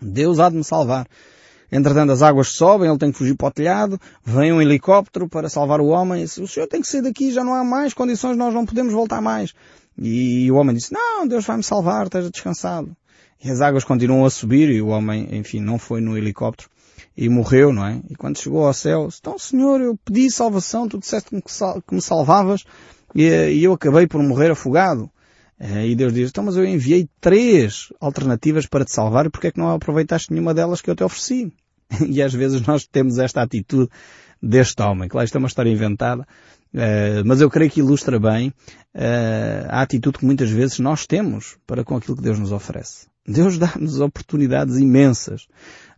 Deus 0.00 0.40
há 0.40 0.48
de 0.48 0.56
me 0.56 0.64
salvar. 0.64 1.06
Entretanto, 1.70 2.10
as 2.10 2.22
águas 2.22 2.48
sobem, 2.48 2.88
ele 2.88 2.98
tem 2.98 3.12
que 3.12 3.18
fugir 3.18 3.36
para 3.36 3.48
o 3.48 3.50
telhado, 3.50 4.00
vem 4.24 4.50
um 4.50 4.62
helicóptero 4.62 5.28
para 5.28 5.50
salvar 5.50 5.82
o 5.82 5.88
homem. 5.88 6.24
O 6.24 6.48
senhor 6.48 6.66
tem 6.66 6.80
que 6.80 6.88
sair 6.88 7.02
daqui, 7.02 7.30
já 7.30 7.44
não 7.44 7.54
há 7.54 7.62
mais 7.62 7.92
condições, 7.92 8.38
nós 8.38 8.54
não 8.54 8.64
podemos 8.64 8.94
voltar 8.94 9.20
mais. 9.20 9.52
E 9.98 10.50
o 10.50 10.54
homem 10.54 10.74
disse, 10.74 10.90
não, 10.90 11.28
Deus 11.28 11.44
vai 11.44 11.58
me 11.58 11.62
salvar, 11.62 12.04
esteja 12.06 12.30
descansado. 12.30 12.96
E 13.44 13.50
as 13.50 13.60
águas 13.60 13.84
continuam 13.84 14.24
a 14.24 14.30
subir 14.30 14.70
e 14.70 14.80
o 14.80 14.86
homem, 14.86 15.28
enfim, 15.32 15.60
não 15.60 15.78
foi 15.78 16.00
no 16.00 16.16
helicóptero 16.16 16.71
e 17.16 17.28
morreu, 17.28 17.72
não 17.72 17.84
é? 17.84 18.00
E 18.08 18.14
quando 18.14 18.38
chegou 18.38 18.66
ao 18.66 18.74
céu, 18.74 19.08
então 19.18 19.38
Senhor, 19.38 19.80
eu 19.80 19.96
pedi 20.04 20.30
salvação, 20.30 20.88
tu 20.88 20.98
disseste 20.98 21.30
que 21.30 21.94
me 21.94 22.00
salvavas 22.00 22.64
e, 23.14 23.22
e 23.22 23.64
eu 23.64 23.72
acabei 23.72 24.06
por 24.06 24.22
morrer 24.22 24.50
afogado. 24.50 25.10
Eh, 25.60 25.88
e 25.88 25.94
Deus 25.94 26.12
diz, 26.12 26.30
então 26.30 26.44
mas 26.44 26.56
eu 26.56 26.64
enviei 26.64 27.08
três 27.20 27.92
alternativas 28.00 28.66
para 28.66 28.84
te 28.84 28.92
salvar 28.92 29.30
porque 29.30 29.48
é 29.48 29.52
que 29.52 29.58
não 29.58 29.70
aproveitaste 29.70 30.32
nenhuma 30.32 30.52
delas 30.52 30.80
que 30.80 30.90
eu 30.90 30.96
te 30.96 31.04
ofereci? 31.04 31.52
E 32.08 32.22
às 32.22 32.32
vezes 32.32 32.66
nós 32.66 32.86
temos 32.86 33.18
esta 33.18 33.42
atitude 33.42 33.90
deste 34.42 34.82
homem. 34.82 35.08
Claro, 35.08 35.24
isto 35.24 35.36
é 35.36 35.38
uma 35.38 35.46
história 35.46 35.70
inventada, 35.70 36.22
uh, 36.22 37.22
mas 37.24 37.40
eu 37.40 37.50
creio 37.50 37.70
que 37.70 37.80
ilustra 37.80 38.18
bem 38.18 38.48
uh, 38.94 39.68
a 39.68 39.82
atitude 39.82 40.18
que 40.18 40.24
muitas 40.24 40.50
vezes 40.50 40.78
nós 40.78 41.06
temos 41.06 41.58
para 41.66 41.84
com 41.84 41.94
aquilo 41.94 42.16
que 42.16 42.22
Deus 42.22 42.38
nos 42.38 42.50
oferece. 42.50 43.06
Deus 43.26 43.56
dá-nos 43.58 44.00
oportunidades 44.00 44.78
imensas. 44.78 45.46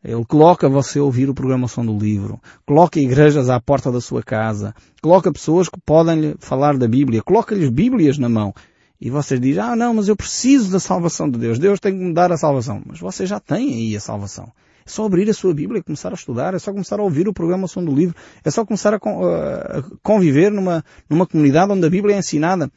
Ele 0.04 0.22
coloca 0.26 0.68
você 0.68 0.98
a 0.98 1.02
ouvir 1.02 1.30
o 1.30 1.34
programação 1.34 1.84
do 1.84 1.96
livro, 1.96 2.38
coloca 2.66 3.00
igrejas 3.00 3.48
à 3.48 3.58
porta 3.58 3.90
da 3.90 4.02
sua 4.02 4.22
casa, 4.22 4.74
coloca 5.00 5.32
pessoas 5.32 5.66
que 5.66 5.80
podem 5.80 6.20
lhe 6.20 6.34
falar 6.38 6.76
da 6.76 6.86
Bíblia, 6.86 7.22
coloca-lhes 7.22 7.70
Bíblias 7.70 8.18
na 8.18 8.28
mão. 8.28 8.52
E 9.00 9.08
vocês 9.08 9.40
dizem, 9.40 9.62
ah 9.62 9.74
não, 9.74 9.94
mas 9.94 10.06
eu 10.08 10.14
preciso 10.14 10.70
da 10.70 10.78
salvação 10.78 11.28
de 11.28 11.38
Deus, 11.38 11.58
Deus 11.58 11.80
tem 11.80 11.96
que 11.96 12.04
me 12.04 12.12
dar 12.12 12.30
a 12.30 12.36
salvação. 12.36 12.82
Mas 12.84 13.00
você 13.00 13.24
já 13.24 13.40
tem 13.40 13.72
aí 13.72 13.96
a 13.96 14.00
salvação. 14.00 14.52
É 14.86 14.90
só 14.90 15.06
abrir 15.06 15.28
a 15.30 15.34
sua 15.34 15.54
Bíblia 15.54 15.80
e 15.80 15.82
começar 15.82 16.10
a 16.10 16.14
estudar, 16.14 16.52
é 16.52 16.58
só 16.58 16.70
começar 16.70 17.00
a 17.00 17.02
ouvir 17.02 17.26
o 17.26 17.32
programa 17.32 17.66
Som 17.66 17.82
do 17.82 17.94
Livro, 17.94 18.14
é 18.44 18.50
só 18.50 18.62
começar 18.66 18.92
a, 18.92 19.00
conviver 20.02 20.50
numa, 20.50 20.84
numa 21.08 21.26
comunidade 21.26 21.72
onde 21.72 21.86
a 21.86 21.90
Bíblia 21.90 22.14
é 22.14 22.18
ensinada. 22.18 22.70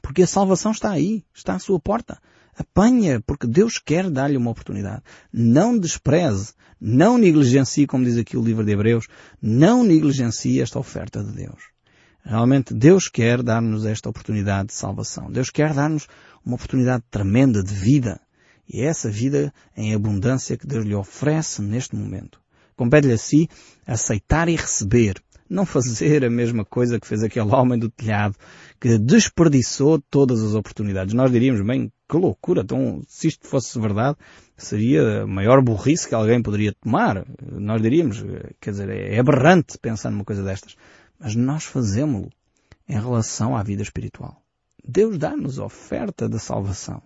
Porque 0.00 0.22
a 0.22 0.26
salvação 0.28 0.70
está 0.70 0.90
aí, 0.90 1.24
está 1.34 1.54
à 1.54 1.58
sua 1.58 1.80
porta. 1.80 2.18
Apanha, 2.56 3.22
porque 3.26 3.46
Deus 3.46 3.78
quer 3.78 4.10
dar-lhe 4.10 4.36
uma 4.36 4.50
oportunidade. 4.50 5.02
Não 5.32 5.78
despreze, 5.78 6.52
não 6.80 7.16
negligencie, 7.16 7.86
como 7.86 8.04
diz 8.04 8.18
aqui 8.18 8.36
o 8.36 8.42
livro 8.42 8.64
de 8.64 8.72
Hebreus, 8.72 9.06
não 9.40 9.84
negligencie 9.84 10.60
esta 10.60 10.78
oferta 10.78 11.22
de 11.22 11.32
Deus. 11.32 11.72
Realmente 12.24 12.72
Deus 12.72 13.08
quer 13.08 13.42
dar-nos 13.42 13.84
esta 13.84 14.08
oportunidade 14.08 14.68
de 14.68 14.74
salvação. 14.74 15.30
Deus 15.30 15.50
quer 15.50 15.74
dar-nos 15.74 16.06
uma 16.44 16.54
oportunidade 16.54 17.04
tremenda 17.10 17.62
de 17.62 17.74
vida. 17.74 18.20
E 18.68 18.80
é 18.80 18.84
essa 18.86 19.10
vida 19.10 19.52
em 19.76 19.94
abundância 19.94 20.56
que 20.56 20.66
Deus 20.66 20.84
lhe 20.84 20.94
oferece 20.94 21.60
neste 21.60 21.96
momento. 21.96 22.40
Compete-lhe 22.76 23.14
a 23.14 23.18
si 23.18 23.48
aceitar 23.86 24.48
e 24.48 24.56
receber. 24.56 25.22
Não 25.48 25.66
fazer 25.66 26.24
a 26.24 26.30
mesma 26.30 26.64
coisa 26.64 26.98
que 26.98 27.06
fez 27.06 27.22
aquele 27.22 27.50
homem 27.50 27.78
do 27.78 27.90
telhado, 27.90 28.34
que 28.80 28.98
desperdiçou 28.98 30.00
todas 30.10 30.40
as 30.42 30.54
oportunidades. 30.54 31.12
Nós 31.12 31.30
diríamos, 31.30 31.64
bem, 31.66 31.92
que 32.12 32.18
loucura, 32.18 32.60
então, 32.60 33.02
se 33.08 33.28
isto 33.28 33.46
fosse 33.46 33.80
verdade, 33.80 34.18
seria 34.54 35.22
a 35.22 35.26
maior 35.26 35.62
burrice 35.62 36.06
que 36.06 36.14
alguém 36.14 36.42
poderia 36.42 36.74
tomar. 36.74 37.24
Nós 37.40 37.80
diríamos, 37.80 38.22
quer 38.60 38.72
dizer, 38.72 38.90
é 38.90 39.18
aberrante 39.18 39.78
pensar 39.78 40.10
numa 40.10 40.22
coisa 40.22 40.42
destas. 40.42 40.76
Mas 41.18 41.34
nós 41.34 41.64
fazemos-lo 41.64 42.30
em 42.86 43.00
relação 43.00 43.56
à 43.56 43.62
vida 43.62 43.80
espiritual. 43.80 44.42
Deus 44.86 45.16
dá-nos 45.16 45.58
oferta 45.58 46.28
da 46.28 46.38
salvação. 46.38 47.00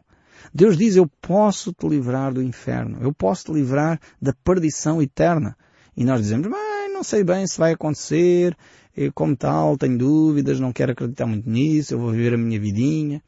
Deus 0.52 0.76
diz, 0.76 0.96
eu 0.96 1.08
posso 1.22 1.72
te 1.72 1.86
livrar 1.86 2.34
do 2.34 2.42
inferno, 2.42 2.98
eu 3.00 3.14
posso 3.14 3.44
te 3.44 3.52
livrar 3.52 4.00
da 4.20 4.32
perdição 4.32 5.00
eterna. 5.00 5.56
E 5.96 6.04
nós 6.04 6.20
dizemos, 6.20 6.48
mas 6.48 6.92
não 6.92 7.04
sei 7.04 7.22
bem 7.22 7.46
se 7.46 7.58
vai 7.58 7.74
acontecer, 7.74 8.56
e 8.96 9.08
como 9.12 9.36
tal, 9.36 9.78
tenho 9.78 9.96
dúvidas, 9.96 10.58
não 10.58 10.72
quero 10.72 10.90
acreditar 10.90 11.26
muito 11.26 11.48
nisso, 11.48 11.94
eu 11.94 12.00
vou 12.00 12.10
viver 12.10 12.34
a 12.34 12.38
minha 12.38 12.58
vidinha. 12.58 13.22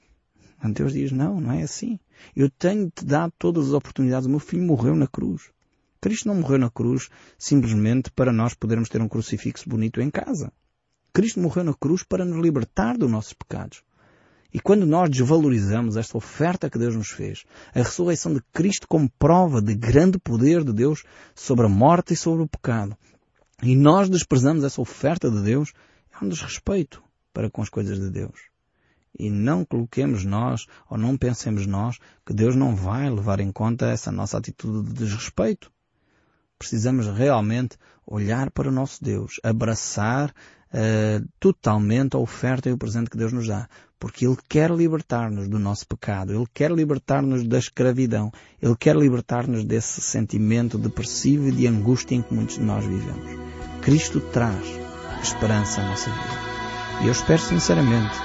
Deus 0.72 0.92
diz, 0.92 1.12
não, 1.12 1.40
não 1.40 1.52
é 1.52 1.62
assim. 1.62 1.98
Eu 2.34 2.50
tenho-te 2.50 3.04
dado 3.04 3.32
todas 3.38 3.68
as 3.68 3.72
oportunidades. 3.72 4.26
O 4.26 4.30
meu 4.30 4.40
filho 4.40 4.62
morreu 4.62 4.96
na 4.96 5.06
cruz. 5.06 5.50
Cristo 6.00 6.28
não 6.28 6.36
morreu 6.36 6.58
na 6.58 6.70
cruz 6.70 7.08
simplesmente 7.36 8.10
para 8.10 8.32
nós 8.32 8.54
podermos 8.54 8.88
ter 8.88 9.00
um 9.00 9.08
crucifixo 9.08 9.68
bonito 9.68 10.00
em 10.00 10.10
casa. 10.10 10.52
Cristo 11.12 11.40
morreu 11.40 11.64
na 11.64 11.74
cruz 11.74 12.02
para 12.02 12.24
nos 12.24 12.40
libertar 12.40 12.96
dos 12.96 13.10
nossos 13.10 13.32
pecados. 13.32 13.82
E 14.52 14.60
quando 14.60 14.86
nós 14.86 15.10
desvalorizamos 15.10 15.96
esta 15.96 16.16
oferta 16.16 16.70
que 16.70 16.78
Deus 16.78 16.96
nos 16.96 17.10
fez, 17.10 17.44
a 17.74 17.80
ressurreição 17.80 18.32
de 18.32 18.40
Cristo 18.52 18.88
como 18.88 19.10
prova 19.18 19.60
de 19.60 19.74
grande 19.74 20.18
poder 20.18 20.64
de 20.64 20.72
Deus 20.72 21.04
sobre 21.34 21.66
a 21.66 21.68
morte 21.68 22.14
e 22.14 22.16
sobre 22.16 22.44
o 22.44 22.48
pecado, 22.48 22.96
e 23.62 23.76
nós 23.76 24.08
desprezamos 24.08 24.64
essa 24.64 24.80
oferta 24.80 25.30
de 25.30 25.42
Deus, 25.42 25.72
é 26.12 26.24
um 26.24 26.28
desrespeito 26.28 27.02
para 27.32 27.50
com 27.50 27.60
as 27.60 27.68
coisas 27.68 27.98
de 27.98 28.10
Deus. 28.10 28.48
E 29.18 29.30
não 29.30 29.64
coloquemos 29.64 30.24
nós, 30.24 30.66
ou 30.88 30.98
não 30.98 31.16
pensemos 31.16 31.66
nós, 31.66 31.98
que 32.26 32.32
Deus 32.32 32.56
não 32.56 32.74
vai 32.74 33.08
levar 33.08 33.40
em 33.40 33.52
conta 33.52 33.86
essa 33.86 34.10
nossa 34.10 34.38
atitude 34.38 34.88
de 34.88 34.94
desrespeito. 34.94 35.70
Precisamos 36.58 37.06
realmente 37.06 37.76
olhar 38.04 38.50
para 38.50 38.68
o 38.68 38.72
nosso 38.72 39.02
Deus, 39.02 39.38
abraçar 39.44 40.30
uh, 40.30 41.28
totalmente 41.38 42.16
a 42.16 42.18
oferta 42.18 42.68
e 42.68 42.72
o 42.72 42.78
presente 42.78 43.10
que 43.10 43.16
Deus 43.16 43.32
nos 43.32 43.46
dá. 43.46 43.68
Porque 43.98 44.26
Ele 44.26 44.36
quer 44.48 44.70
libertar-nos 44.70 45.48
do 45.48 45.58
nosso 45.58 45.86
pecado. 45.86 46.32
Ele 46.32 46.46
quer 46.54 46.70
libertar-nos 46.70 47.46
da 47.46 47.58
escravidão. 47.58 48.32
Ele 48.62 48.76
quer 48.76 48.96
libertar-nos 48.96 49.64
desse 49.64 50.00
sentimento 50.00 50.78
depressivo 50.78 51.48
e 51.48 51.52
de 51.52 51.66
angústia 51.66 52.14
em 52.14 52.22
que 52.22 52.32
muitos 52.32 52.56
de 52.56 52.62
nós 52.62 52.84
vivemos. 52.84 53.38
Cristo 53.82 54.20
traz 54.20 54.64
esperança 55.22 55.80
à 55.80 55.88
nossa 55.88 56.10
vida. 56.10 57.02
E 57.02 57.06
eu 57.06 57.12
espero 57.12 57.40
sinceramente 57.40 58.16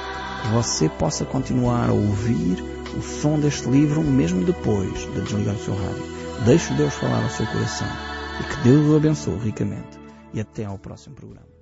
você 0.51 0.89
possa 0.89 1.25
continuar 1.25 1.89
a 1.89 1.93
ouvir 1.93 2.63
o 2.97 3.01
som 3.01 3.39
deste 3.39 3.67
livro 3.69 4.03
mesmo 4.03 4.43
depois 4.43 4.99
de 5.13 5.21
desligar 5.21 5.55
o 5.55 5.59
seu 5.59 5.75
rádio. 5.75 6.03
Deixe 6.45 6.73
Deus 6.73 6.93
falar 6.93 7.23
ao 7.23 7.29
seu 7.29 7.45
coração 7.47 7.87
e 8.39 8.43
que 8.43 8.63
Deus 8.63 8.87
o 8.87 8.95
abençoe 8.95 9.37
ricamente. 9.39 9.99
E 10.33 10.41
até 10.41 10.65
ao 10.65 10.77
próximo 10.77 11.15
programa. 11.15 11.52